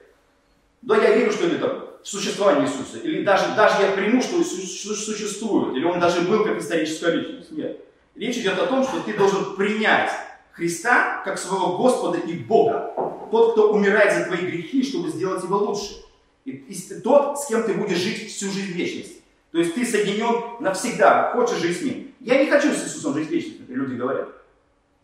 да 0.82 0.96
я 0.96 1.16
верю, 1.16 1.32
что 1.32 1.46
это 1.46 1.88
существование 2.02 2.66
Иисуса, 2.66 2.98
или 2.98 3.24
даже, 3.24 3.54
даже 3.56 3.82
я 3.82 3.92
приму, 3.92 4.22
что 4.22 4.40
Иисус 4.40 5.04
существует, 5.04 5.76
или 5.76 5.84
Он 5.84 6.00
даже 6.00 6.22
был 6.22 6.44
как 6.44 6.58
историческая 6.58 7.12
личность. 7.12 7.52
Нет. 7.52 7.78
Речь 8.14 8.36
идет 8.36 8.58
о 8.58 8.66
том, 8.66 8.84
что 8.84 9.00
ты 9.00 9.14
должен 9.14 9.56
принять 9.56 10.10
Христа 10.52 11.22
как 11.24 11.38
своего 11.38 11.78
Господа 11.78 12.18
и 12.18 12.34
Бога. 12.34 12.92
Тот, 13.30 13.52
кто 13.52 13.72
умирает 13.72 14.12
за 14.12 14.24
твои 14.26 14.46
грехи, 14.46 14.82
чтобы 14.82 15.08
сделать 15.08 15.42
его 15.42 15.56
лучше. 15.56 16.02
И, 16.44 16.50
и 16.50 17.00
тот, 17.00 17.38
с 17.40 17.46
кем 17.46 17.62
ты 17.62 17.72
будешь 17.74 17.98
жить 17.98 18.30
всю 18.30 18.50
жизнь 18.50 18.72
вечности. 18.72 19.22
То 19.52 19.58
есть 19.58 19.74
ты 19.74 19.86
соединен 19.86 20.60
навсегда, 20.60 21.30
хочешь 21.32 21.58
жить 21.58 21.78
с 21.78 21.82
ним. 21.82 22.14
Я 22.20 22.42
не 22.42 22.50
хочу 22.50 22.72
с 22.72 22.84
Иисусом 22.84 23.14
жить 23.14 23.30
вечно, 23.30 23.64
как 23.66 23.76
люди 23.76 23.94
говорят. 23.94 24.28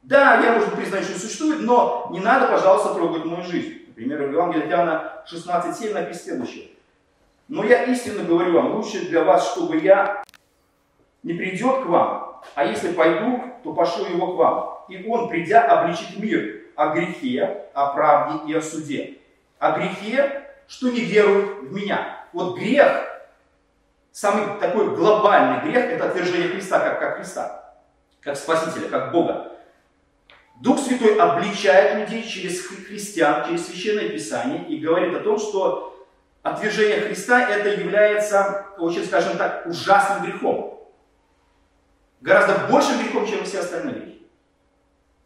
Да, 0.03 0.40
я, 0.42 0.55
может 0.55 0.75
признать, 0.75 1.05
что 1.05 1.18
существует, 1.18 1.61
но 1.61 2.09
не 2.11 2.21
надо, 2.21 2.49
пожалуйста, 2.49 2.94
трогать 2.94 3.25
мою 3.25 3.44
жизнь. 3.44 3.85
Например, 3.88 4.27
в 4.27 4.33
Евангелии 4.33 4.68
Иоанна 4.68 5.25
16.7 5.31 5.92
написано 5.92 6.14
следующее. 6.14 6.68
Но 7.49 7.64
я 7.64 7.85
истинно 7.85 8.25
говорю 8.25 8.53
вам, 8.53 8.77
лучше 8.77 9.07
для 9.07 9.25
вас, 9.25 9.53
чтобы 9.53 9.79
я 9.79 10.23
не 11.23 11.35
придет 11.35 11.83
к 11.83 11.87
вам, 11.87 12.28
а 12.55 12.64
если 12.64 12.92
пойду, 12.92 13.42
то 13.62 13.72
пошлю 13.72 14.07
его 14.07 14.35
к 14.35 14.37
вам. 14.37 14.79
И 14.88 15.07
он, 15.07 15.29
придя, 15.29 15.62
обличит 15.62 16.18
мир 16.18 16.62
о 16.77 16.94
грехе, 16.94 17.66
о 17.74 17.88
правде 17.88 18.53
и 18.53 18.57
о 18.57 18.62
суде. 18.62 19.18
О 19.59 19.72
грехе, 19.72 20.48
что 20.66 20.90
не 20.90 21.01
веруют 21.01 21.68
в 21.68 21.72
меня. 21.72 22.24
Вот 22.33 22.57
грех, 22.57 23.07
самый 24.12 24.59
такой 24.61 24.94
глобальный 24.94 25.70
грех, 25.70 25.85
это 25.87 26.09
отвержение 26.09 26.48
Христа 26.48 26.79
как, 26.81 27.01
как 27.01 27.16
Христа, 27.16 27.74
как 28.20 28.37
Спасителя, 28.37 28.88
как 28.88 29.12
Бога. 29.12 29.53
Дух 30.61 30.81
Святой 30.81 31.16
обличает 31.16 32.01
людей 32.01 32.24
через 32.24 32.66
христиан, 32.66 33.46
через 33.46 33.66
Священное 33.66 34.09
Писание 34.09 34.64
и 34.66 34.79
говорит 34.79 35.14
о 35.14 35.20
том, 35.20 35.38
что 35.38 36.07
отвержение 36.42 37.01
Христа 37.01 37.48
это 37.48 37.81
является, 37.81 38.66
очень 38.79 39.05
скажем 39.05 39.37
так, 39.37 39.66
ужасным 39.66 40.24
грехом. 40.24 40.78
Гораздо 42.21 42.71
большим 42.71 42.99
грехом, 42.99 43.27
чем 43.27 43.45
все 43.45 43.61
остальные 43.61 43.95
грехи. 43.95 44.27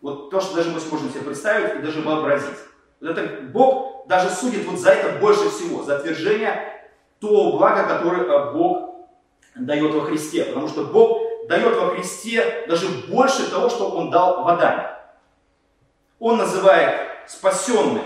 Вот 0.00 0.30
то, 0.30 0.40
что 0.40 0.56
даже 0.56 0.70
мы 0.70 0.80
сможем 0.80 1.10
себе 1.10 1.22
представить 1.22 1.76
и 1.76 1.82
даже 1.82 2.02
вообразить. 2.02 2.58
Вот 3.00 3.16
это 3.16 3.42
Бог 3.42 4.06
даже 4.08 4.30
судит 4.30 4.66
вот 4.66 4.78
за 4.78 4.90
это 4.90 5.18
больше 5.18 5.48
всего, 5.48 5.82
за 5.82 5.96
отвержение 5.96 6.90
того 7.20 7.56
блага, 7.56 7.84
которое 7.84 8.24
э, 8.24 8.52
Бог 8.52 9.08
дает 9.54 9.94
во 9.94 10.02
Христе. 10.02 10.44
Потому 10.44 10.68
что 10.68 10.84
Бог 10.84 11.22
дает 11.48 11.76
во 11.76 11.90
Христе 11.90 12.64
даже 12.68 12.88
больше 13.08 13.50
того, 13.50 13.68
что 13.68 13.90
Он 13.90 14.10
дал 14.10 14.44
в 14.44 14.48
Адаме. 14.48 14.90
Он 16.18 16.36
называет 16.36 17.00
спасенных 17.26 18.02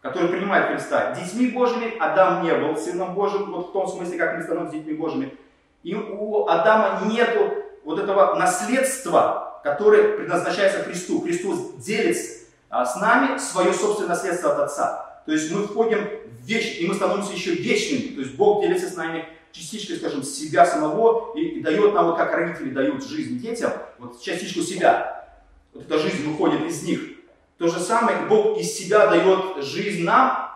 который 0.00 0.28
принимает 0.28 0.70
Христа 0.70 1.12
детьми 1.12 1.48
Божьими. 1.48 1.96
Адам 1.98 2.42
не 2.42 2.54
был 2.54 2.76
сыном 2.76 3.14
Божьим, 3.14 3.50
вот 3.52 3.68
в 3.68 3.72
том 3.72 3.88
смысле, 3.88 4.18
как 4.18 4.36
мы 4.36 4.42
становимся 4.42 4.76
детьми 4.76 4.94
Божьими. 4.94 5.36
И 5.82 5.94
у 5.94 6.46
Адама 6.46 7.02
нету 7.06 7.52
вот 7.88 7.98
этого 7.98 8.34
наследства, 8.34 9.62
которое 9.64 10.18
предназначается 10.18 10.82
Христу. 10.82 11.22
Христос 11.22 11.72
делится 11.78 12.44
а, 12.68 12.84
с 12.84 12.96
нами 12.96 13.38
свое 13.38 13.72
собственное 13.72 14.10
наследство 14.10 14.52
от 14.52 14.58
Отца. 14.58 15.22
То 15.24 15.32
есть 15.32 15.50
мы 15.50 15.62
входим 15.62 16.00
в 16.04 16.46
вечность, 16.46 16.82
и 16.82 16.86
мы 16.86 16.94
становимся 16.94 17.32
еще 17.32 17.54
вечными. 17.54 18.14
То 18.14 18.20
есть 18.20 18.34
Бог 18.34 18.60
делится 18.60 18.90
с 18.90 18.94
нами 18.94 19.24
частичкой, 19.52 19.96
скажем, 19.96 20.22
себя 20.22 20.66
самого 20.66 21.34
и, 21.34 21.40
и 21.40 21.62
дает 21.62 21.94
нам, 21.94 22.08
вот 22.08 22.18
как 22.18 22.30
родители 22.34 22.74
дают 22.74 23.02
жизнь 23.08 23.38
детям, 23.38 23.72
вот 23.98 24.20
частичку 24.20 24.60
себя. 24.60 25.26
Вот 25.72 25.84
эта 25.84 25.98
жизнь 25.98 26.28
выходит 26.28 26.66
из 26.66 26.82
них. 26.82 27.00
То 27.56 27.68
же 27.68 27.80
самое 27.80 28.26
Бог 28.28 28.58
из 28.58 28.70
себя 28.70 29.06
дает 29.06 29.64
жизнь 29.64 30.04
нам, 30.04 30.50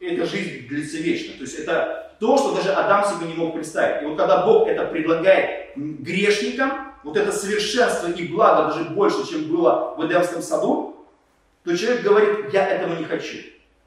эта 0.00 0.24
жизнь 0.24 0.66
длится 0.66 0.96
вечно. 0.96 1.34
То 1.34 1.42
есть 1.42 1.58
это 1.58 1.99
то, 2.20 2.36
что 2.36 2.54
даже 2.54 2.72
Адам 2.72 3.04
себе 3.04 3.26
не 3.26 3.34
мог 3.34 3.54
представить. 3.54 4.02
И 4.02 4.06
вот 4.06 4.16
когда 4.16 4.46
Бог 4.46 4.68
это 4.68 4.84
предлагает 4.86 5.70
грешникам, 5.76 6.92
вот 7.02 7.16
это 7.16 7.32
совершенство 7.32 8.08
и 8.08 8.28
благо 8.28 8.68
даже 8.68 8.90
больше, 8.90 9.26
чем 9.28 9.44
было 9.44 9.94
в 9.96 10.06
Эдемском 10.06 10.42
саду, 10.42 10.96
то 11.64 11.76
человек 11.76 12.02
говорит, 12.02 12.52
я 12.52 12.68
этого 12.68 12.94
не 12.96 13.04
хочу. 13.04 13.38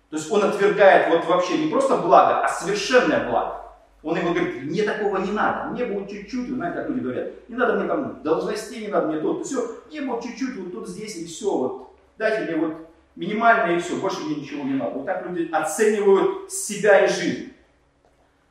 То 0.10 0.18
есть 0.18 0.32
он 0.32 0.44
отвергает 0.44 1.10
вот 1.10 1.26
вообще 1.26 1.58
не 1.58 1.72
просто 1.72 1.98
благо, 1.98 2.42
а 2.44 2.50
совершенное 2.50 3.30
благо. 3.30 3.62
Он 4.04 4.18
ему 4.18 4.34
говорит, 4.34 4.64
мне 4.64 4.84
такого 4.84 5.18
не 5.18 5.32
надо, 5.32 5.70
мне 5.70 5.86
будет 5.86 6.10
чуть-чуть, 6.10 6.50
знаете, 6.50 6.80
как 6.80 6.90
люди 6.90 7.00
говорят, 7.00 7.32
не 7.48 7.56
надо 7.56 7.76
мне 7.76 7.88
там 7.88 8.22
должностей, 8.22 8.82
не 8.82 8.88
надо 8.90 9.08
мне 9.08 9.22
то, 9.22 9.36
то 9.36 9.44
все, 9.44 9.66
мне 9.90 10.02
будет 10.02 10.24
чуть-чуть, 10.24 10.58
вот 10.58 10.74
тут 10.74 10.90
здесь 10.90 11.16
и 11.16 11.26
все, 11.26 11.50
вот 11.50 11.94
Дайте 12.18 12.52
мне 12.52 12.66
вот 12.66 12.90
минимальное 13.16 13.78
и 13.78 13.80
все, 13.80 13.96
больше 13.96 14.22
мне 14.22 14.36
ничего 14.36 14.64
не 14.64 14.74
надо. 14.74 14.92
Вот 14.92 15.06
так 15.06 15.26
люди 15.28 15.50
оценивают 15.52 16.52
себя 16.52 17.06
и 17.06 17.08
жизнь. 17.08 17.53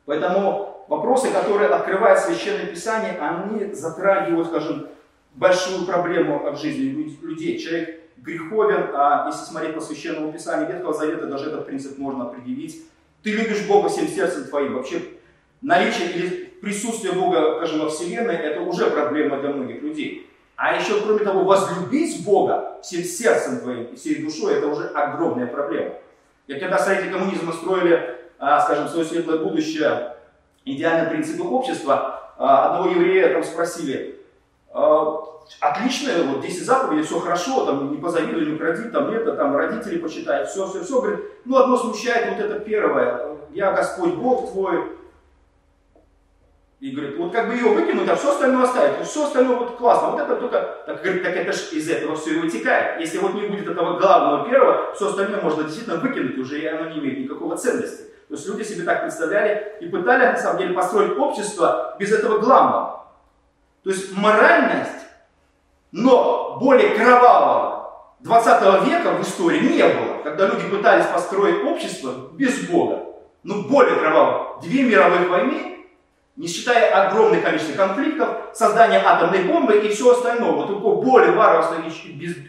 Поэтому 0.05 0.85
вопросы, 0.87 1.31
которые 1.31 1.69
открывает 1.69 2.19
Священное 2.19 2.65
Писание, 2.65 3.17
они 3.19 3.73
затрагивают, 3.73 4.47
скажем, 4.47 4.87
большую 5.33 5.85
проблему 5.85 6.51
в 6.51 6.57
жизни 6.57 7.17
людей. 7.21 7.57
Человек 7.57 8.01
греховен, 8.17 8.91
а 8.93 9.27
если 9.27 9.45
смотреть 9.45 9.75
по 9.75 9.81
Священному 9.81 10.31
Писанию 10.31 10.67
Ветхого 10.67 10.93
Завета, 10.93 11.27
даже 11.27 11.47
этот 11.47 11.65
принцип 11.65 11.97
можно 11.97 12.25
определить. 12.25 12.85
Ты 13.21 13.31
любишь 13.31 13.65
Бога 13.67 13.89
всем 13.89 14.07
сердцем 14.07 14.45
твоим. 14.45 14.75
Вообще 14.75 15.01
наличие 15.61 16.11
или 16.11 16.29
присутствие 16.61 17.13
Бога, 17.13 17.57
скажем, 17.57 17.79
во 17.79 17.89
Вселенной, 17.89 18.35
это 18.35 18.61
уже 18.61 18.89
проблема 18.91 19.39
для 19.39 19.49
многих 19.49 19.81
людей. 19.81 20.29
А 20.55 20.75
еще, 20.75 21.01
кроме 21.01 21.19
того, 21.19 21.43
возлюбить 21.43 22.23
Бога 22.23 22.79
всем 22.83 23.03
сердцем 23.03 23.59
твоим 23.59 23.85
и 23.85 23.95
всей 23.95 24.21
душой, 24.21 24.55
это 24.55 24.67
уже 24.67 24.87
огромная 24.89 25.47
проблема. 25.47 25.95
И 26.47 26.53
когда 26.53 26.77
строители 26.77 27.11
коммунизма 27.11 27.53
строили, 27.53 28.12
скажем, 28.61 28.87
свое 28.87 29.05
светлое 29.05 29.39
будущее, 29.39 30.15
идеальные 30.65 31.09
принципы 31.09 31.43
общества, 31.43 32.33
а, 32.37 32.71
одного 32.71 32.89
еврея 32.89 33.33
там 33.33 33.43
спросили, 33.43 34.19
«А, 34.73 35.23
отлично, 35.59 36.11
вот 36.25 36.41
10 36.41 36.65
заповедей, 36.65 37.03
все 37.03 37.19
хорошо, 37.19 37.65
там 37.65 37.91
не 37.91 37.97
позавидуй, 37.97 38.45
не 38.45 38.55
укради, 38.55 38.89
там 38.89 39.09
это, 39.09 39.33
там 39.35 39.55
родители 39.55 39.99
почитают, 39.99 40.49
все, 40.49 40.67
все, 40.67 40.83
все. 40.83 41.01
Говорит, 41.01 41.19
ну 41.45 41.57
одно 41.57 41.77
смущает 41.77 42.35
вот 42.35 42.45
это 42.45 42.59
первое, 42.59 43.37
я 43.53 43.71
Господь 43.71 44.15
Бог 44.15 44.51
твой, 44.51 44.93
и 46.83 46.91
говорит, 46.91 47.17
вот 47.17 47.31
как 47.31 47.47
бы 47.47 47.53
ее 47.53 47.69
выкинуть, 47.69 48.09
а 48.09 48.15
все 48.17 48.31
остальное 48.33 48.63
оставить. 48.63 48.97
Вот 48.97 49.07
все 49.07 49.25
остальное 49.25 49.55
вот 49.55 49.77
классно. 49.77 50.09
Вот 50.09 50.19
это 50.19 50.35
только, 50.35 50.83
так, 50.85 51.01
говорит, 51.01 51.23
так 51.23 51.33
это 51.33 51.53
же 51.53 51.77
из 51.77 51.89
этого 51.89 52.17
все 52.17 52.33
и 52.33 52.39
вытекает. 52.39 52.99
Если 52.99 53.19
вот 53.19 53.35
не 53.35 53.47
будет 53.47 53.69
этого 53.69 53.97
главного 53.97 54.49
первого, 54.49 54.93
все 54.93 55.07
остальное 55.07 55.39
можно 55.39 55.63
действительно 55.63 55.95
выкинуть 55.95 56.37
уже, 56.37 56.59
и 56.59 56.65
оно 56.65 56.89
не 56.89 56.99
имеет 56.99 57.19
никакого 57.19 57.55
ценности. 57.55 58.12
То 58.33 58.37
есть 58.37 58.49
люди 58.49 58.63
себе 58.63 58.83
так 58.83 59.01
представляли 59.01 59.75
и 59.79 59.85
пытались 59.85 60.31
на 60.31 60.37
самом 60.37 60.57
деле 60.57 60.73
построить 60.73 61.15
общество 61.19 61.95
без 61.99 62.11
этого 62.11 62.39
главного. 62.39 63.05
То 63.83 63.91
есть 63.91 64.17
моральность, 64.17 65.05
но 65.91 66.57
более 66.59 66.95
кровавого 66.95 67.93
20 68.21 68.87
века 68.87 69.11
в 69.11 69.21
истории 69.21 69.59
не 69.59 69.83
было, 69.83 70.23
когда 70.23 70.47
люди 70.47 70.67
пытались 70.67 71.05
построить 71.05 71.63
общество 71.63 72.31
без 72.31 72.67
Бога. 72.67 73.03
Ну, 73.43 73.67
более 73.69 73.97
кровавого. 73.97 74.59
Две 74.63 74.81
мировых 74.81 75.29
войны 75.29 75.85
не 76.35 76.47
считая 76.47 76.89
огромных 77.05 77.43
количества 77.43 77.75
конфликтов, 77.75 78.29
создания 78.53 78.97
атомной 78.97 79.43
бомбы 79.43 79.77
и 79.77 79.89
все 79.89 80.11
остальное. 80.11 80.53
Вот 80.53 80.67
такое 80.67 80.95
более 80.95 81.31
варварство, 81.33 81.77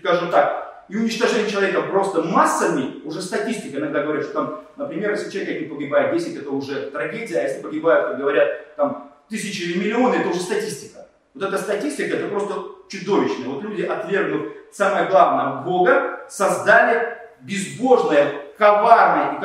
скажем 0.01 0.31
так, 0.31 0.63
и 0.88 0.97
уничтожение 0.97 1.51
человека 1.51 1.83
просто 1.83 2.23
массами, 2.23 3.03
уже 3.05 3.23
статистика 3.23 3.79
иногда 3.79 4.03
говорит, 4.03 4.25
что 4.25 4.33
там, 4.33 4.64
например, 4.77 5.12
если 5.12 5.31
человек 5.31 5.62
не 5.62 5.66
погибает 5.66 6.12
10, 6.12 6.37
это 6.37 6.51
уже 6.51 6.90
трагедия, 6.90 7.38
а 7.38 7.42
если 7.42 7.62
погибают, 7.62 8.09
как 8.09 8.18
говорят, 8.18 8.77
там 8.77 9.12
тысячи 9.29 9.62
или 9.62 9.79
миллионы, 9.79 10.16
это 10.16 10.29
уже 10.29 10.40
статистика. 10.40 11.07
Вот 11.35 11.44
эта 11.44 11.59
статистика, 11.59 12.16
это 12.16 12.29
просто 12.29 12.55
чудовищно. 12.88 13.49
Вот 13.49 13.62
люди, 13.62 13.83
отвергнув 13.83 14.53
самое 14.73 15.09
главное, 15.09 15.62
Бога, 15.62 16.27
создали 16.29 17.18
безбожное 17.40 18.43
коварное 18.59 19.37
и, 19.37 19.40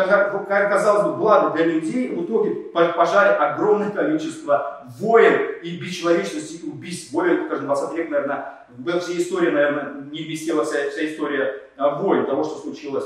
казалось 0.69 1.08
бы, 1.08 1.17
благо 1.17 1.56
для 1.56 1.65
людей, 1.65 2.10
в 2.10 2.26
итоге 2.26 2.52
пожали 2.74 3.36
огромное 3.36 3.89
количество 3.89 4.84
войн 5.00 5.52
и 5.63 5.78
бесчеловечности 5.78 6.65
убийств. 6.65 7.12
Более, 7.12 7.45
скажем, 7.45 7.65
20 7.65 7.98
век, 7.98 8.10
наверное, 8.10 8.65
всей 9.02 9.19
истории, 9.19 9.50
наверное, 9.50 10.04
не 10.12 10.24
вместила 10.24 10.63
вся, 10.63 10.89
вся 10.89 11.06
история 11.06 11.62
а, 11.78 11.95
войн, 11.95 12.26
того, 12.26 12.43
что 12.43 12.58
случилось, 12.60 13.06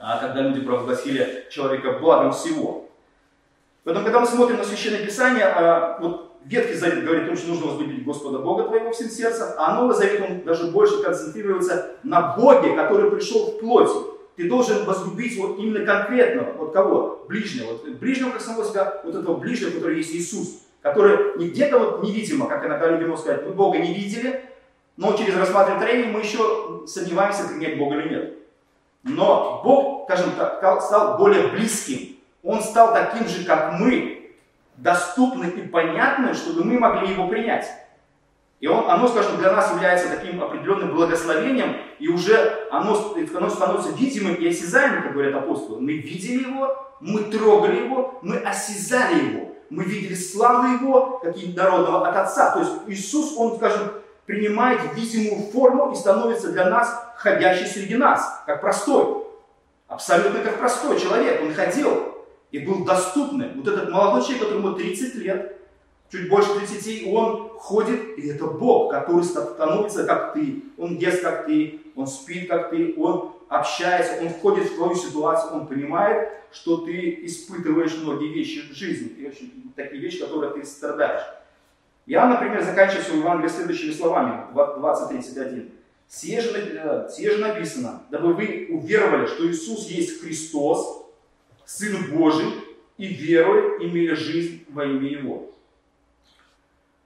а, 0.00 0.18
когда 0.18 0.42
люди 0.42 0.60
провозгласили 0.60 1.46
человека 1.50 1.98
благом 1.98 2.32
всего. 2.32 2.88
Поэтому, 3.84 4.04
когда 4.04 4.20
мы 4.20 4.26
смотрим 4.26 4.58
на 4.58 4.64
Священное 4.64 5.04
Писание, 5.04 5.46
а, 5.46 5.98
вот 6.00 6.32
Ветхий 6.44 6.74
Завет 6.74 7.04
говорит 7.04 7.24
о 7.24 7.26
том, 7.28 7.36
что 7.36 7.48
нужно 7.48 7.66
возлюбить 7.68 8.04
Господа 8.04 8.38
Бога 8.38 8.64
твоего 8.64 8.90
всем 8.90 9.08
сердцем, 9.08 9.46
а 9.58 9.76
Новый 9.76 9.94
Завет, 9.94 10.20
он 10.28 10.42
даже 10.42 10.72
больше 10.72 11.02
концентрируется 11.02 11.92
на 12.02 12.36
Боге, 12.36 12.74
который 12.74 13.10
пришел 13.10 13.52
в 13.52 13.60
плоти 13.60 14.11
ты 14.36 14.48
должен 14.48 14.84
возлюбить 14.84 15.38
вот 15.38 15.58
именно 15.58 15.84
конкретного, 15.84 16.52
вот 16.52 16.72
кого? 16.72 17.24
Ближнего. 17.28 17.72
Вот 17.72 17.88
ближнего, 17.98 18.30
как 18.30 18.40
самого 18.40 18.64
себя, 18.64 19.00
вот 19.04 19.14
этого 19.14 19.36
ближнего, 19.36 19.70
который 19.70 19.98
есть 19.98 20.14
Иисус, 20.14 20.62
который 20.80 21.38
не 21.38 21.48
где-то 21.48 21.78
вот 21.78 22.02
невидимо, 22.02 22.46
как 22.46 22.64
иногда 22.64 22.88
люди 22.88 23.04
могут 23.04 23.20
сказать, 23.20 23.46
мы 23.46 23.52
Бога 23.52 23.78
не 23.78 23.94
видели, 23.94 24.42
Но 24.96 25.16
через 25.16 25.36
рассматривание 25.36 25.86
творения 25.86 26.12
мы 26.12 26.20
еще 26.20 26.82
сомневаемся, 26.86 27.48
принять 27.48 27.78
Бога 27.78 27.96
или 27.96 28.08
нет. 28.08 28.38
Но 29.04 29.62
Бог, 29.64 30.04
скажем 30.04 30.32
так, 30.36 30.82
стал 30.82 31.18
более 31.18 31.48
близким. 31.48 32.16
Он 32.42 32.60
стал 32.60 32.92
таким 32.92 33.26
же, 33.26 33.44
как 33.44 33.78
мы, 33.78 34.34
доступным 34.76 35.50
и 35.50 35.66
понятным, 35.66 36.34
чтобы 36.34 36.64
мы 36.64 36.78
могли 36.78 37.12
его 37.12 37.28
принять. 37.28 37.66
И 38.62 38.68
он, 38.68 38.88
оно, 38.88 39.08
скажем, 39.08 39.38
для 39.38 39.50
нас 39.50 39.72
является 39.72 40.08
таким 40.08 40.40
определенным 40.40 40.94
благословением, 40.94 41.78
и 41.98 42.06
уже 42.06 42.68
оно, 42.70 43.16
оно 43.34 43.50
становится 43.50 43.90
видимым 43.90 44.36
и 44.36 44.46
осязаемым, 44.46 45.02
как 45.02 45.14
говорят 45.14 45.34
апостолы. 45.34 45.80
Мы 45.80 45.94
видели 45.94 46.44
его, 46.44 46.72
мы 47.00 47.24
трогали 47.24 47.80
его, 47.80 48.20
мы 48.22 48.36
осязали 48.36 49.32
его, 49.32 49.48
мы 49.68 49.82
видели 49.82 50.14
славу 50.14 50.68
его, 50.68 51.18
как 51.18 51.34
народного 51.56 52.06
от 52.06 52.16
Отца. 52.16 52.52
То 52.52 52.60
есть 52.60 52.72
Иисус, 52.86 53.34
он, 53.36 53.56
скажем, 53.56 53.94
принимает 54.26 54.78
видимую 54.94 55.50
форму 55.50 55.90
и 55.90 55.96
становится 55.96 56.52
для 56.52 56.70
нас 56.70 57.14
ходящий 57.16 57.66
среди 57.66 57.96
нас, 57.96 58.44
как 58.46 58.60
простой. 58.60 59.24
Абсолютно 59.88 60.38
как 60.38 60.58
простой 60.58 61.00
человек. 61.00 61.42
Он 61.42 61.52
ходил 61.52 62.14
и 62.52 62.60
был 62.60 62.84
доступным. 62.84 63.54
Вот 63.56 63.66
этот 63.66 63.90
молодой 63.90 64.22
человек, 64.22 64.44
которому 64.44 64.74
30 64.76 65.16
лет, 65.16 65.61
чуть 66.12 66.28
больше 66.28 66.54
30, 66.54 67.06
он 67.12 67.48
ходит, 67.56 68.18
и 68.18 68.28
это 68.28 68.46
Бог, 68.46 68.92
который 68.92 69.24
становится 69.24 70.04
как 70.04 70.34
ты. 70.34 70.62
Он 70.76 70.96
ест 70.96 71.22
как 71.22 71.46
ты, 71.46 71.80
он 71.96 72.06
спит 72.06 72.48
как 72.48 72.70
ты, 72.70 72.94
он 72.98 73.32
общается, 73.48 74.20
он 74.20 74.28
входит 74.28 74.66
в 74.66 74.76
твою 74.76 74.94
ситуацию, 74.94 75.54
он 75.54 75.66
понимает, 75.66 76.28
что 76.52 76.78
ты 76.78 77.24
испытываешь 77.24 77.96
многие 77.96 78.32
вещи 78.32 78.60
в 78.70 78.74
жизни, 78.74 79.08
и 79.08 79.26
очень, 79.26 79.72
такие 79.74 80.02
вещи, 80.02 80.20
которые 80.20 80.52
ты 80.52 80.64
страдаешь. 80.66 81.22
Я, 82.04 82.26
например, 82.26 82.62
заканчиваю 82.62 83.04
свой 83.04 83.18
Евангелие 83.20 83.50
следующими 83.50 83.92
словами, 83.92 84.44
20.31. 84.54 85.70
Сие 86.08 86.40
же, 86.42 86.50
э, 86.50 87.08
сие 87.10 87.30
же 87.30 87.38
написано, 87.38 88.02
дабы 88.10 88.34
вы 88.34 88.68
уверовали, 88.70 89.26
что 89.26 89.50
Иисус 89.50 89.86
есть 89.88 90.20
Христос, 90.20 91.06
Сын 91.64 92.10
Божий, 92.10 92.52
и 92.98 93.06
веруя 93.06 93.78
имели 93.78 94.12
жизнь 94.12 94.66
во 94.68 94.84
имя 94.84 95.08
Его. 95.08 95.51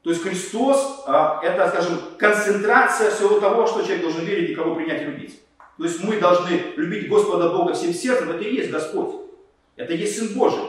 То 0.06 0.10
есть 0.10 0.22
Христос 0.22 1.02
а, 1.08 1.40
это, 1.42 1.68
скажем, 1.68 1.98
концентрация 2.16 3.10
всего 3.10 3.40
того, 3.40 3.66
что 3.66 3.82
человек 3.82 4.02
должен 4.02 4.24
верить 4.24 4.50
и 4.50 4.54
кого 4.54 4.76
принять 4.76 5.02
и 5.02 5.06
любить. 5.06 5.40
То 5.78 5.82
есть 5.82 6.04
мы 6.04 6.20
должны 6.20 6.62
любить 6.76 7.08
Господа 7.08 7.48
Бога 7.50 7.74
всем 7.74 7.92
сердцем, 7.92 8.30
это 8.30 8.44
и 8.44 8.54
есть 8.54 8.70
Господь. 8.70 9.22
Это 9.74 9.94
и 9.94 9.96
есть 9.96 10.16
Сын 10.16 10.28
Божий. 10.38 10.62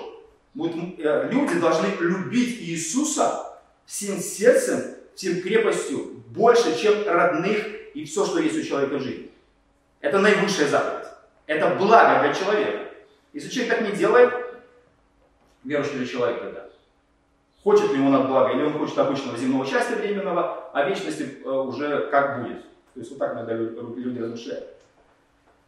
Вот, 0.56 0.71
э, 0.73 1.30
люди 1.32 1.60
должны 1.60 1.86
любить 2.00 2.63
Иисуса 2.63 3.60
всем 3.86 4.17
сердцем, 4.17 4.95
всем 5.13 5.39
крепостью, 5.43 6.23
больше, 6.30 6.76
чем 6.76 7.08
родных 7.08 7.63
и 7.93 8.06
все, 8.06 8.26
что 8.26 8.39
есть 8.39 8.58
у 8.58 8.63
человека 8.63 8.95
в 8.95 9.04
жизни. 9.04 9.30
Это 10.02 10.17
наивысшая 10.17 10.67
заповедь. 10.67 11.10
Это 11.45 11.76
благо 11.76 12.23
для 12.23 12.34
человека. 12.34 12.86
Если 13.34 13.50
человек 13.50 13.78
так 13.78 13.88
не 13.88 13.95
делает, 13.95 14.34
верующий 15.63 16.00
ли 16.00 16.08
человек 16.08 16.39
тогда? 16.39 16.67
Хочет 17.63 17.91
ли 17.91 18.00
он 18.00 18.15
от 18.15 18.28
блага, 18.28 18.54
или 18.54 18.63
он 18.63 18.74
хочет 18.74 18.98
обычного 18.98 19.38
земного 19.38 19.65
счастья 19.65 19.96
временного, 19.96 20.70
а 20.74 20.84
вечности 20.84 21.39
э, 21.43 21.50
уже 21.50 22.08
как 22.12 22.41
будет. 22.41 22.62
То 22.93 23.00
есть 23.00 23.12
вот 23.12 23.20
так 23.20 23.34
иногда 23.34 23.54
люди 23.54 24.20
размышляют. 24.20 24.70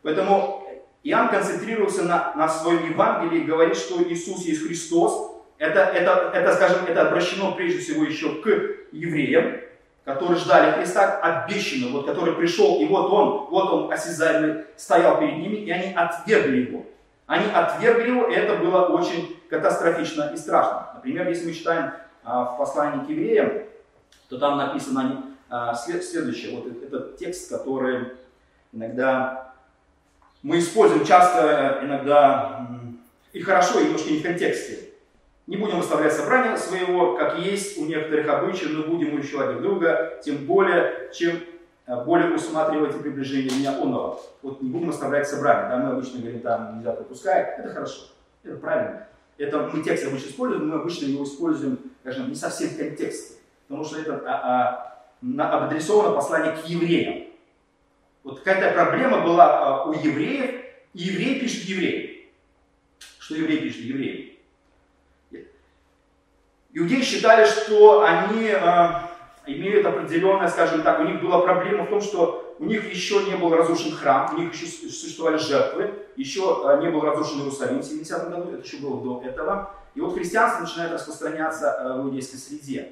Поэтому 0.02 0.64
Иоанн 1.04 1.30
концентрируется 1.30 2.04
на, 2.04 2.34
на 2.36 2.50
своем 2.50 2.90
Евангелии 2.90 3.42
и 3.42 3.46
говорит, 3.46 3.78
что 3.78 4.02
Иисус 4.04 4.46
есть 4.46 4.66
Христос. 4.66 5.36
Это, 5.58 5.80
это, 5.80 6.32
это, 6.34 6.56
скажем, 6.56 6.86
это 6.88 7.08
обращено 7.08 7.54
прежде 7.54 7.80
всего 7.80 8.04
еще 8.04 8.42
к 8.42 8.48
евреям, 8.92 9.60
которые 10.06 10.40
ждали 10.40 10.72
Христа, 10.72 11.20
обещанного, 11.20 11.98
вот, 11.98 12.06
который 12.08 12.34
пришел, 12.34 12.80
и 12.82 12.86
вот 12.86 13.12
он, 13.12 13.48
вот 13.50 13.72
он 13.72 13.92
осязаемый, 13.92 14.64
стоял 14.76 15.20
перед 15.20 15.38
ними, 15.38 15.58
и 15.58 15.72
они 15.72 15.94
отвергли 15.94 16.62
его. 16.62 16.86
Они 17.28 17.46
отвергли 17.54 18.10
его, 18.10 18.28
и 18.28 18.34
это 18.34 18.56
было 18.56 18.88
очень 18.88 19.38
катастрофично 19.50 20.32
и 20.34 20.38
страшно. 20.38 20.89
Например, 21.00 21.30
если 21.30 21.48
мы 21.48 21.54
читаем 21.54 21.94
а, 22.26 22.44
в 22.44 22.58
послании 22.58 23.06
к 23.06 23.10
евреям, 23.10 23.64
то 24.28 24.38
там 24.38 24.58
написано 24.58 25.24
а, 25.50 25.74
следующее. 25.74 26.58
Вот 26.58 26.68
этот 26.84 27.16
текст, 27.16 27.50
который 27.50 28.10
иногда 28.74 29.54
мы 30.44 30.60
используем 30.60 31.06
часто, 31.06 31.80
иногда 31.84 32.68
и 33.32 33.42
хорошо, 33.42 33.80
и 33.80 33.86
немножко 33.86 34.12
не 34.12 34.20
в 34.20 34.24
контексте. 34.24 34.90
Не 35.48 35.56
будем 35.56 35.78
выставлять 35.78 36.12
собрание 36.12 36.58
своего, 36.58 37.16
как 37.16 37.40
есть 37.40 37.78
у 37.78 37.86
некоторых 37.86 38.28
обычаев, 38.28 38.72
но 38.72 38.84
будем 38.84 39.18
еще 39.18 39.38
друг 39.48 39.62
друга, 39.62 40.20
тем 40.22 40.46
более, 40.46 41.12
чем 41.14 41.40
а, 41.88 42.04
более 42.04 42.36
усматривайте 42.36 43.00
приближение 43.00 43.58
меня 43.58 43.82
онного. 43.82 44.20
Вот 44.42 44.62
не 44.62 44.70
будем 44.70 44.90
оставлять 44.90 45.30
собрание, 45.30 45.70
да, 45.70 45.78
мы 45.78 45.92
обычно 45.94 46.20
говорим, 46.20 46.42
там 46.42 46.76
нельзя 46.76 46.92
пропускать, 46.92 47.58
это 47.58 47.70
хорошо, 47.70 48.02
это 48.44 48.58
правильно. 48.58 49.09
Это 49.40 49.70
мы 49.74 49.82
текст 49.82 50.06
обычно 50.06 50.28
используем, 50.28 50.68
мы 50.68 50.76
обычно 50.76 51.06
его 51.06 51.24
используем, 51.24 51.80
скажем, 52.02 52.28
не 52.28 52.36
совсем 52.36 52.70
в 52.70 52.78
контексте, 52.78 53.36
потому 53.68 53.86
что 53.86 53.98
это 53.98 54.22
а, 54.28 55.06
а, 55.24 55.66
адресовано 55.66 56.14
послание 56.14 56.58
к 56.58 56.66
евреям. 56.66 57.30
Вот 58.26 58.42
какая-то 58.42 58.74
проблема 58.74 59.22
была 59.22 59.46
а, 59.46 59.84
у 59.86 59.94
евреев, 59.94 60.56
и 60.94 61.00
еврей 61.04 61.40
пишет 61.40 61.64
евреям. 61.64 62.18
Что 63.18 63.36
еврей 63.36 63.60
пишет 63.62 63.82
евреям? 63.82 64.30
Иудеи 66.74 67.02
считали, 67.02 67.46
что 67.46 68.04
они 68.04 68.50
а, 68.50 69.10
имеют 69.48 69.86
определенное, 69.86 70.50
скажем 70.50 70.82
так, 70.84 71.00
у 71.00 71.04
них 71.04 71.22
была 71.22 71.40
проблема 71.40 71.86
в 71.86 71.90
том, 71.90 72.02
что 72.02 72.49
у 72.60 72.66
них 72.66 72.94
еще 72.94 73.24
не 73.24 73.36
был 73.36 73.56
разрушен 73.56 73.94
храм, 73.94 74.36
у 74.36 74.42
них 74.42 74.54
еще 74.54 74.66
существовали 74.66 75.38
жертвы, 75.38 75.94
еще 76.18 76.62
э, 76.66 76.82
не 76.82 76.90
был 76.90 77.02
разрушен 77.02 77.40
Иерусалим 77.40 77.80
в 77.80 77.86
70 77.86 78.30
году, 78.30 78.52
это 78.52 78.62
еще 78.62 78.78
было 78.78 79.02
до 79.02 79.26
этого. 79.26 79.72
И 79.96 80.02
вот 80.02 80.14
христианство 80.14 80.62
начинает 80.62 80.92
распространяться 80.92 81.78
э, 81.80 82.02
в 82.02 82.08
иудейской 82.08 82.38
среде. 82.38 82.92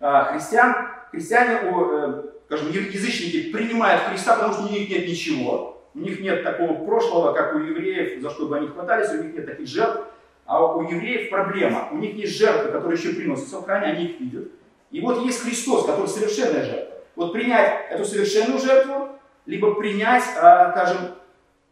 А, 0.00 0.32
христиан, 0.32 0.88
христиане, 1.12 1.60
э, 1.62 2.22
скажем, 2.46 2.72
язычники 2.72 3.52
принимают 3.52 4.02
Христа, 4.02 4.34
потому 4.34 4.52
что 4.52 4.64
у 4.64 4.68
них 4.68 4.90
нет 4.90 5.06
ничего, 5.06 5.82
у 5.94 5.98
них 6.00 6.20
нет 6.20 6.42
такого 6.42 6.84
прошлого, 6.84 7.32
как 7.32 7.54
у 7.54 7.58
евреев, 7.58 8.20
за 8.20 8.30
что 8.30 8.46
бы 8.46 8.56
они 8.56 8.66
хватались, 8.66 9.10
у 9.10 9.22
них 9.22 9.32
нет 9.34 9.46
таких 9.46 9.68
жертв. 9.68 10.02
А 10.46 10.62
у 10.62 10.82
евреев 10.82 11.30
проблема. 11.30 11.88
У 11.90 11.96
них 11.96 12.16
есть 12.16 12.36
жертвы, 12.36 12.70
которые 12.70 12.98
еще 12.98 13.14
приносятся 13.14 13.60
в 13.60 13.64
храме, 13.64 13.86
они 13.86 14.04
их 14.06 14.20
видят. 14.20 14.48
И 14.90 15.00
вот 15.00 15.24
есть 15.24 15.40
Христос, 15.40 15.86
который 15.86 16.08
совершенная 16.08 16.64
жертва. 16.64 16.83
Вот 17.16 17.32
принять 17.32 17.90
эту 17.90 18.04
совершенную 18.04 18.60
жертву, 18.60 19.08
либо 19.46 19.74
принять, 19.74 20.24
скажем, 20.24 21.14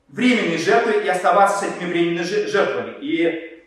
временные 0.09 0.59
жертвы 0.59 1.03
и 1.03 1.09
оставаться 1.09 1.59
с 1.59 1.63
этими 1.69 1.89
временными 1.89 2.23
жертвами. 2.23 2.97
И 3.01 3.65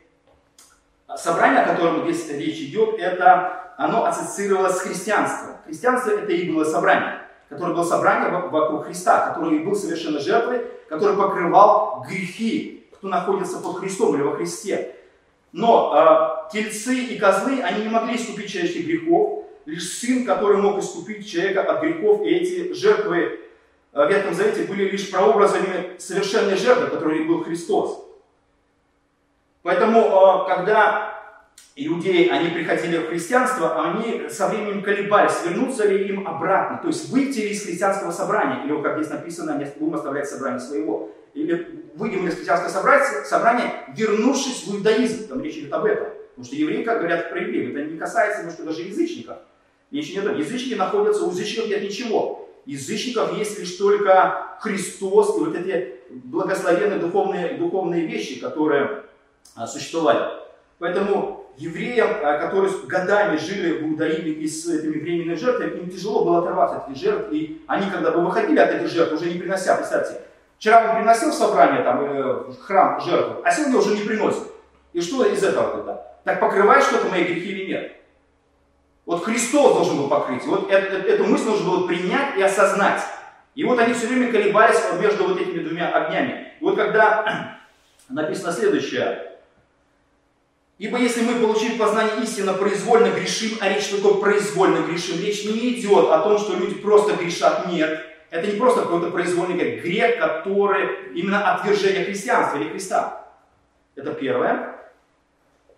собрание, 1.18 1.62
о 1.62 1.74
котором 1.74 2.04
здесь 2.04 2.30
речь 2.30 2.60
идет, 2.60 3.00
это 3.00 3.74
оно 3.78 4.06
ассоциировалось 4.06 4.78
с 4.78 4.82
христианством. 4.82 5.58
Христианство 5.66 6.12
это 6.12 6.32
и 6.32 6.50
было 6.50 6.64
собрание, 6.64 7.22
которое 7.50 7.74
было 7.74 7.84
собрание 7.84 8.30
вокруг 8.30 8.86
Христа, 8.86 9.28
который 9.28 9.60
был 9.60 9.76
совершенно 9.76 10.20
жертвой, 10.20 10.66
который 10.88 11.18
покрывал 11.18 12.06
грехи, 12.08 12.88
кто 12.94 13.08
находится 13.08 13.58
под 13.60 13.80
Христом 13.80 14.16
или 14.16 14.22
во 14.22 14.36
Христе. 14.36 14.96
Но 15.52 16.48
э, 16.50 16.52
тельцы 16.52 16.96
и 16.96 17.18
козлы, 17.18 17.62
они 17.62 17.84
не 17.84 17.90
могли 17.90 18.16
искупить 18.16 18.52
человеческих 18.52 18.86
грехов, 18.86 19.44
лишь 19.65 19.89
Сын, 19.89 20.25
который 20.25 20.58
мог 20.58 20.80
искупить 20.80 21.30
человека 21.30 21.63
от 21.63 21.82
грехов, 21.82 22.21
и 22.23 22.30
эти 22.30 22.73
жертвы 22.73 23.39
в 23.91 24.10
Ветхом 24.10 24.34
Завете 24.34 24.63
были 24.63 24.89
лишь 24.89 25.10
прообразами 25.10 25.97
совершенной 25.97 26.58
жертвы, 26.58 26.88
которой 26.88 27.25
был 27.25 27.43
Христос. 27.43 28.06
Поэтому, 29.63 29.99
э, 30.01 30.47
когда 30.54 31.15
иудеи, 31.75 32.28
они 32.28 32.49
приходили 32.49 32.97
в 32.97 33.08
христианство, 33.08 33.84
они 33.84 34.30
со 34.30 34.47
временем 34.47 34.84
колебались, 34.84 35.43
вернуться 35.45 35.88
ли 35.88 36.08
им 36.08 36.28
обратно, 36.28 36.80
то 36.82 36.88
есть 36.88 37.10
выйти 37.10 37.39
ли 37.39 37.49
из 37.49 37.65
христианского 37.65 38.12
собрания, 38.12 38.63
или, 38.63 38.82
как 38.82 38.97
здесь 38.97 39.12
написано, 39.12 39.58
не 39.58 39.65
будем 39.80 39.95
оставлять 39.95 40.30
собрание 40.30 40.60
своего, 40.60 41.12
или 41.34 41.86
выйдем 41.95 42.28
из 42.28 42.36
христианского 42.36 42.69
собрания, 42.69 43.73
вернувшись 43.95 44.67
в 44.67 44.75
иудаизм, 44.75 45.28
там 45.28 45.41
речь 45.41 45.58
идет 45.58 45.73
об 45.73 45.86
этом. 45.86 46.08
Потому 46.30 46.45
что 46.45 46.56
евреи, 46.56 46.84
как 46.84 46.99
говорят 46.99 47.30
про 47.30 47.41
евреев, 47.41 47.75
это 47.75 47.89
не 47.89 47.97
касается, 47.97 48.43
может, 48.43 48.63
даже 48.63 48.82
язычников. 48.82 49.38
Речь 49.95 50.13
не 50.13 50.19
о 50.19 50.34
Язычники 50.34 50.73
находятся, 50.73 51.23
у 51.25 51.31
язычников 51.31 51.69
нет 51.69 51.81
ничего 51.81 52.45
язычников 52.65 53.38
есть 53.38 53.60
лишь 53.60 53.75
только 53.75 54.58
Христос 54.60 55.38
и 55.38 55.39
вот 55.39 55.55
эти 55.55 55.95
благословенные 56.10 56.99
духовные, 56.99 57.58
духовные 57.58 58.05
вещи, 58.05 58.39
которые 58.39 59.03
а, 59.55 59.67
существовали. 59.67 60.34
Поэтому 60.79 61.45
евреям, 61.58 62.10
а, 62.23 62.38
которые 62.39 62.73
годами 62.88 63.38
жили 63.38 63.77
в 63.77 63.84
Иудаиме 63.84 64.31
и 64.31 64.47
с 64.47 64.67
этими 64.67 64.99
временными 64.99 65.36
жертвами, 65.36 65.79
им 65.79 65.89
тяжело 65.89 66.25
было 66.25 66.39
оторваться 66.39 66.77
от 66.77 66.89
этих 66.89 67.01
жертв, 67.01 67.31
и 67.31 67.62
они, 67.67 67.89
когда 67.89 68.12
бы 68.12 68.21
выходили 68.21 68.60
от 68.60 68.71
этих 68.71 68.88
жертв, 68.89 69.13
уже 69.13 69.31
не 69.31 69.39
принося, 69.39 69.75
представьте, 69.75 70.21
вчера 70.58 70.89
он 70.89 70.97
приносил 70.97 71.31
в 71.31 71.36
собрание, 71.36 71.84
там, 71.84 72.03
э, 72.03 72.34
в 72.51 72.60
храм 72.62 72.99
жертву, 72.99 73.41
а 73.43 73.51
сегодня 73.51 73.77
уже 73.77 73.95
не 73.95 74.03
приносит. 74.03 74.43
И 74.93 75.01
что 75.01 75.25
из 75.25 75.43
этого 75.43 75.77
тогда? 75.77 76.08
Так 76.23 76.39
покрывает 76.39 76.84
что-то 76.84 77.10
мои 77.10 77.23
грехи 77.23 77.51
или 77.51 77.65
нет? 77.65 77.91
Вот 79.06 79.24
Христос 79.24 79.76
должен 79.76 79.98
был 79.98 80.08
покрыть. 80.08 80.46
Вот 80.46 80.70
эту, 80.72 81.26
мысль 81.26 81.46
нужно 81.46 81.70
было 81.70 81.88
принять 81.88 82.38
и 82.38 82.41
осознать. 82.41 83.02
И 83.54 83.63
вот 83.63 83.80
они 83.80 83.94
все 83.94 84.08
время 84.08 84.32
колебались 84.32 84.80
между 85.00 85.28
вот 85.28 85.39
этими 85.39 85.63
двумя 85.63 85.89
огнями. 85.89 86.54
И 86.60 86.63
вот 86.63 86.76
когда 86.76 87.60
написано 88.10 88.52
следующее. 88.52 89.32
Ибо 90.78 90.98
если 90.98 91.22
мы, 91.22 91.39
получили 91.39 91.78
познание 91.78 92.24
истины, 92.24 92.54
произвольно 92.54 93.08
грешим, 93.12 93.58
а 93.62 93.70
речь 93.70 93.88
такое 93.88 94.15
произвольно 94.15 94.86
грешим, 94.86 95.22
речь 95.22 95.46
не 95.46 95.80
идет 95.80 96.10
о 96.10 96.20
том, 96.20 96.38
что 96.38 96.56
люди 96.56 96.76
просто 96.76 97.15
грешат, 97.15 97.68
нет. 97.72 98.02
Это 98.30 98.48
не 98.48 98.60
просто 98.60 98.82
какой-то 98.82 99.12
произвольный 99.12 99.56
грех, 99.56 99.84
грех, 99.84 100.20
который 100.20 101.13
именно 101.13 101.54
отвержение 101.54 102.04
христианства 102.04 102.58
или 102.58 102.70
Христа. 102.70 103.26
Это 103.96 104.12
первое. 104.12 104.76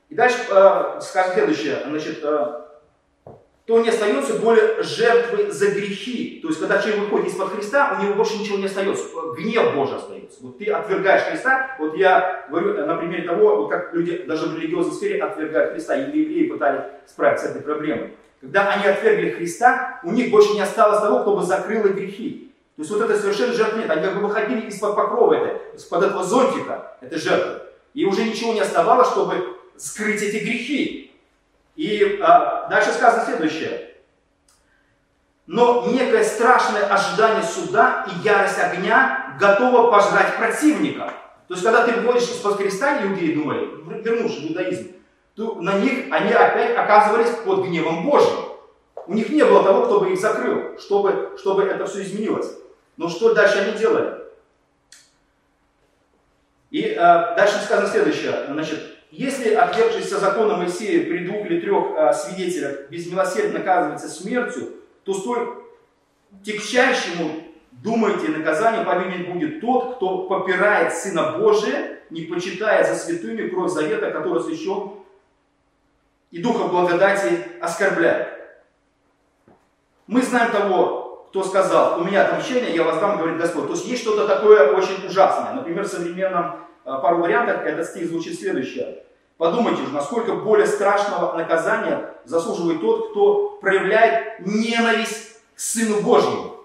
И 0.10 0.16
дальше 0.16 0.38
э, 0.50 1.00
скажем 1.02 1.34
следующее. 1.34 1.84
Значит, 1.86 2.20
э, 2.24 2.67
то 3.68 3.82
не 3.82 3.90
остается 3.90 4.40
более 4.40 4.82
жертвы 4.82 5.52
за 5.52 5.72
грехи. 5.72 6.40
То 6.42 6.48
есть, 6.48 6.60
когда 6.62 6.82
человек 6.82 7.02
выходит 7.02 7.28
из-под 7.28 7.50
Христа, 7.50 7.98
у 8.00 8.04
него 8.04 8.16
больше 8.16 8.38
ничего 8.38 8.58
не 8.58 8.66
остается. 8.66 9.04
Гнев 9.38 9.76
Божий 9.76 9.98
остается. 9.98 10.38
Вот 10.42 10.58
ты 10.58 10.72
отвергаешь 10.72 11.24
Христа. 11.24 11.76
Вот 11.78 11.94
я 11.98 12.46
говорю 12.50 12.86
на 12.86 12.96
примере 12.96 13.24
того, 13.24 13.58
вот 13.58 13.68
как 13.70 13.94
люди 13.94 14.20
даже 14.20 14.46
в 14.46 14.58
религиозной 14.58 14.94
сфере 14.94 15.22
отвергают 15.22 15.74
Христа. 15.74 15.98
И 15.98 16.18
евреи 16.18 16.48
пытались 16.48 16.84
справиться 17.06 17.48
с 17.48 17.50
этой 17.52 17.62
проблемой. 17.62 18.14
Когда 18.40 18.72
они 18.72 18.88
отвергли 18.88 19.32
Христа, 19.32 20.00
у 20.04 20.14
них 20.14 20.32
больше 20.32 20.54
не 20.54 20.62
осталось 20.62 21.02
того, 21.02 21.20
кто 21.20 21.36
бы 21.36 21.44
закрыл 21.44 21.88
их 21.88 21.96
грехи. 21.96 22.54
То 22.78 22.84
есть 22.84 22.92
вот 22.92 23.02
это 23.02 23.20
совершенно 23.20 23.52
жертв 23.52 23.76
нет. 23.76 23.90
Они 23.90 24.02
как 24.02 24.16
бы 24.16 24.28
выходили 24.28 24.68
из-под 24.68 24.96
покрова, 24.96 25.34
это, 25.34 25.76
из-под 25.76 26.04
этого 26.04 26.24
зонтика, 26.24 26.96
это 27.02 27.18
жертва. 27.18 27.64
И 27.94 28.06
уже 28.06 28.24
ничего 28.24 28.54
не 28.54 28.62
оставалось, 28.62 29.10
чтобы 29.10 29.58
скрыть 29.76 30.22
эти 30.22 30.38
грехи. 30.38 31.07
И 31.78 32.20
а, 32.22 32.68
дальше 32.70 32.92
сказано 32.92 33.24
следующее. 33.24 33.94
Но 35.46 35.86
некое 35.88 36.24
страшное 36.24 36.86
ожидание 36.88 37.44
суда 37.44 38.06
и 38.08 38.28
ярость 38.28 38.60
огня 38.60 39.38
готова 39.40 39.90
пожрать 39.92 40.36
противника. 40.38 41.14
То 41.48 41.54
есть, 41.54 41.64
когда 41.64 41.86
ты 41.86 41.94
выходишь 41.94 42.30
из-под 42.30 42.58
креста, 42.58 43.02
иудеи 43.04 43.36
думали, 43.36 43.70
вернувшись 44.04 44.42
в 44.42 44.48
иудаизм, 44.50 44.92
то 45.36 45.56
на 45.62 45.78
них 45.78 46.12
они 46.12 46.34
опять 46.34 46.76
оказывались 46.76 47.30
под 47.46 47.66
гневом 47.66 48.04
Божьим. 48.04 48.40
У 49.06 49.14
них 49.14 49.30
не 49.30 49.46
было 49.46 49.64
того, 49.64 49.86
кто 49.86 50.00
бы 50.02 50.12
их 50.12 50.20
закрыл, 50.20 50.78
чтобы, 50.80 51.38
чтобы 51.38 51.64
это 51.64 51.86
все 51.86 52.02
изменилось. 52.02 52.52
Но 52.98 53.08
что 53.08 53.34
дальше 53.34 53.60
они 53.60 53.78
делали? 53.78 54.18
И 56.72 56.82
э, 56.82 56.96
дальше 56.98 57.60
сказано 57.64 57.88
следующее. 57.88 58.48
Значит, 58.50 58.97
если 59.12 59.54
отвергшийся 59.54 60.20
закона 60.20 60.58
Моисея 60.58 61.06
при 61.06 61.26
двух 61.26 61.46
или 61.46 61.62
трех 61.62 61.96
а, 61.96 62.14
свидетелях 62.14 62.90
без 62.90 63.10
милосердия 63.10 63.58
наказывается 63.58 64.10
смертью, 64.10 64.74
то 65.04 65.14
столь 65.14 65.64
тягчайшему, 66.44 67.44
думаете, 67.72 68.30
наказание 68.30 68.84
повинен 68.84 69.32
будет 69.32 69.62
тот, 69.62 69.96
кто 69.96 70.28
попирает 70.28 70.94
Сына 70.94 71.38
Божия, 71.38 72.00
не 72.10 72.24
почитая 72.24 72.84
за 72.84 73.00
святыми 73.00 73.48
кровь 73.48 73.72
завета, 73.72 74.12
который 74.12 74.42
освящен, 74.42 74.92
и 76.32 76.42
Духа 76.42 76.66
благодати 76.66 77.48
оскорбляет. 77.62 78.28
Мы 80.08 80.22
знаем 80.22 80.52
того, 80.52 81.28
кто 81.30 81.44
сказал, 81.44 82.02
у 82.02 82.04
меня 82.04 82.26
отмщение, 82.26 82.76
я 82.76 82.84
вас 82.84 83.00
дам, 83.00 83.18
говорит 83.18 83.38
Господь. 83.38 83.68
То 83.68 83.74
есть 83.74 83.86
есть 83.86 84.02
что-то 84.02 84.28
такое 84.28 84.74
очень 84.74 85.06
ужасное. 85.06 85.54
Например, 85.54 85.84
в 85.84 85.88
современном 85.88 86.67
пару 86.88 87.18
вариантов, 87.20 87.64
этот 87.66 87.86
стих 87.86 88.08
звучит 88.08 88.40
следующее. 88.40 89.04
Подумайте 89.38 89.84
же, 89.84 89.90
насколько 89.90 90.34
более 90.34 90.66
страшного 90.66 91.38
наказания 91.38 92.16
заслуживает 92.26 92.82
тот, 92.82 93.12
кто 93.12 93.50
проявляет 93.62 94.46
ненависть 94.46 95.40
к 95.54 95.60
Сыну 95.60 96.02
Божьему 96.02 96.56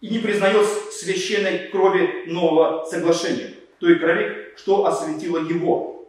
и 0.00 0.08
не 0.08 0.20
признает 0.20 0.66
священной 0.92 1.68
крови 1.68 2.24
нового 2.26 2.84
соглашения, 2.84 3.54
той 3.78 3.98
крови, 3.98 4.52
что 4.56 4.86
осветило 4.86 5.38
его. 5.38 6.06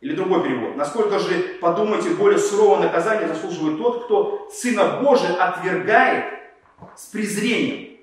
Или 0.00 0.14
другой 0.14 0.42
перевод. 0.42 0.76
Насколько 0.76 1.18
же, 1.18 1.58
подумайте, 1.60 2.10
более 2.10 2.38
сурового 2.38 2.80
наказания 2.82 3.28
заслуживает 3.28 3.78
тот, 3.78 4.04
кто 4.04 4.48
Сына 4.50 5.00
Божия 5.02 5.34
отвергает 5.34 6.24
с 6.96 7.06
презрением. 7.06 7.98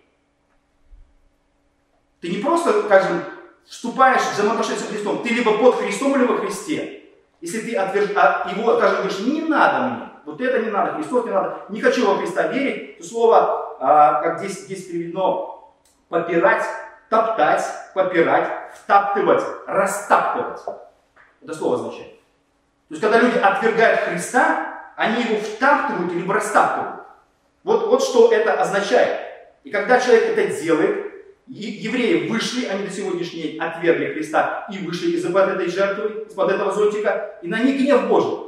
Ты 2.22 2.30
не 2.30 2.38
просто, 2.38 2.84
скажем, 2.84 3.24
вступаешь 3.68 4.22
в 4.22 4.34
взаимоотношения 4.34 4.80
с 4.80 4.88
Христом, 4.88 5.24
ты 5.24 5.30
либо 5.30 5.58
под 5.58 5.76
Христом, 5.76 6.16
либо 6.16 6.34
во 6.34 6.40
Христе. 6.40 7.04
Если 7.42 7.60
ты 7.60 7.76
отверж... 7.76 8.12
а 8.16 8.50
его, 8.50 8.78
скажем, 8.78 8.98
говоришь, 8.98 9.20
не 9.20 9.42
надо 9.42 9.88
мне, 9.88 10.10
вот 10.26 10.42
это 10.42 10.60
не 10.60 10.72
надо, 10.72 10.94
Христос 10.94 11.26
не 11.26 11.32
надо, 11.32 11.66
не 11.70 11.82
хочу 11.82 12.08
во 12.08 12.18
Христа 12.18 12.48
верить, 12.48 12.98
то 12.98 13.04
слово, 13.04 13.78
а, 13.80 14.22
как 14.22 14.40
здесь, 14.40 14.66
здесь 14.66 14.88
переведено, 14.88 15.74
попирать, 16.10 16.66
топтать, 17.10 17.64
попирать, 17.94 18.74
втаптывать, 18.76 19.44
растаптывать. 19.68 20.60
Это 21.42 21.54
слово 21.54 21.76
означает. 21.76 22.14
То 22.90 22.94
есть, 22.94 23.02
когда 23.02 23.20
люди 23.20 23.38
отвергают 23.38 24.00
Христа, 24.02 24.92
они 24.96 25.24
его 25.24 25.40
втаптывают 25.40 26.12
или 26.12 26.30
растаптывают. 26.30 27.04
Вот, 27.64 27.88
вот 27.88 28.02
что 28.02 28.32
это 28.32 28.54
означает. 28.54 29.20
И 29.64 29.70
когда 29.70 30.00
человек 30.00 30.38
это 30.38 30.62
делает, 30.62 31.17
евреи 31.48 32.28
вышли, 32.28 32.66
они 32.66 32.86
до 32.88 32.94
сегодняшнего 32.94 33.48
дня 33.48 33.66
отвергли 33.66 34.14
Христа 34.14 34.68
и 34.72 34.86
вышли 34.86 35.12
из-под 35.12 35.50
этой 35.50 35.70
жертвы, 35.70 36.26
из-под 36.28 36.52
этого 36.52 36.72
зонтика, 36.72 37.40
и 37.42 37.48
на 37.48 37.60
них 37.60 37.80
гнев 37.80 38.08
Божий. 38.08 38.48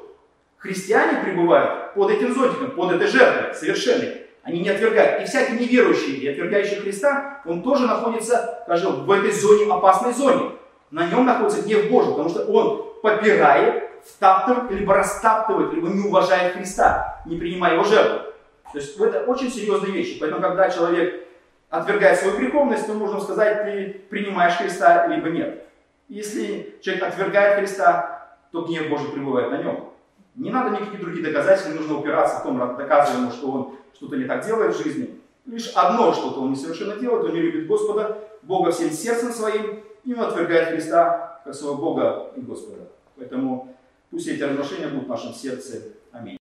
Христиане 0.57 1.23
пребывают 1.23 1.93
под 1.93 2.11
этим 2.11 2.33
зонтиком, 2.33 2.71
под 2.71 2.91
этой 2.91 3.07
жертвой, 3.07 3.55
совершенной. 3.55 4.25
Они 4.43 4.59
не 4.59 4.69
отвергают. 4.69 5.21
И 5.21 5.25
всякий 5.25 5.53
неверующий 5.53 6.17
и 6.17 6.27
отвергающий 6.27 6.77
Христа, 6.77 7.41
он 7.45 7.61
тоже 7.61 7.87
находится, 7.87 8.61
скажем, 8.63 9.05
в 9.05 9.11
этой 9.11 9.31
зоне, 9.31 9.71
опасной 9.71 10.13
зоне. 10.13 10.51
На 10.91 11.05
нем 11.05 11.25
находится 11.25 11.61
гнев 11.61 11.89
Божий, 11.89 12.11
потому 12.11 12.29
что 12.29 12.43
он 12.45 12.99
попирает, 13.01 13.89
втаптывает, 14.05 14.71
либо 14.71 14.93
растаптывает, 14.95 15.73
либо 15.73 15.87
не 15.87 16.07
уважает 16.07 16.53
Христа, 16.53 17.21
не 17.25 17.37
принимая 17.37 17.75
его 17.75 17.83
жертву. 17.83 18.33
То 18.73 18.79
есть 18.79 18.97
это 18.99 19.23
очень 19.23 19.51
серьезные 19.51 19.91
вещи. 19.91 20.17
Поэтому, 20.19 20.41
когда 20.41 20.69
человек 20.69 21.28
отвергая 21.69 22.15
свою 22.15 22.37
греховность, 22.37 22.87
то 22.87 22.93
можно 22.93 23.19
сказать, 23.19 23.63
ты 23.63 24.01
принимаешь 24.09 24.55
Христа, 24.55 25.07
либо 25.07 25.29
нет. 25.29 25.65
Если 26.07 26.79
человек 26.81 27.03
отвергает 27.03 27.59
Христа, 27.59 28.37
то 28.51 28.63
гнев 28.63 28.89
Божий 28.89 29.09
пребывает 29.09 29.51
на 29.51 29.57
нем. 29.57 29.89
Не 30.35 30.49
надо 30.49 30.71
никаких 30.71 31.01
других 31.01 31.23
доказательств, 31.23 31.69
не 31.69 31.79
нужно 31.79 31.99
упираться 31.99 32.39
в 32.39 32.43
том, 32.43 32.57
доказывая 32.57 33.21
ему, 33.21 33.31
что 33.31 33.51
он 33.51 33.75
что-то 33.93 34.15
не 34.15 34.25
так 34.25 34.45
делает 34.45 34.75
в 34.75 34.83
жизни. 34.83 35.19
Лишь 35.45 35.71
одно 35.75 36.13
что-то 36.13 36.41
он 36.41 36.51
несовершенно 36.51 36.95
делает, 36.95 37.25
он 37.25 37.33
не 37.33 37.41
любит 37.41 37.67
Господа, 37.67 38.17
Бога 38.41 38.71
всем 38.71 38.89
сердцем 38.91 39.31
своим, 39.31 39.83
и 40.03 40.13
он 40.13 40.21
отвергает 40.21 40.69
Христа 40.69 41.41
как 41.43 41.53
своего 41.53 41.75
Бога 41.75 42.31
и 42.35 42.41
Господа. 42.41 42.87
Поэтому 43.17 43.75
пусть 44.09 44.27
эти 44.27 44.41
разрушения 44.41 44.87
будут 44.87 45.05
в 45.05 45.09
нашем 45.09 45.33
сердце. 45.33 45.81
Аминь. 46.11 46.38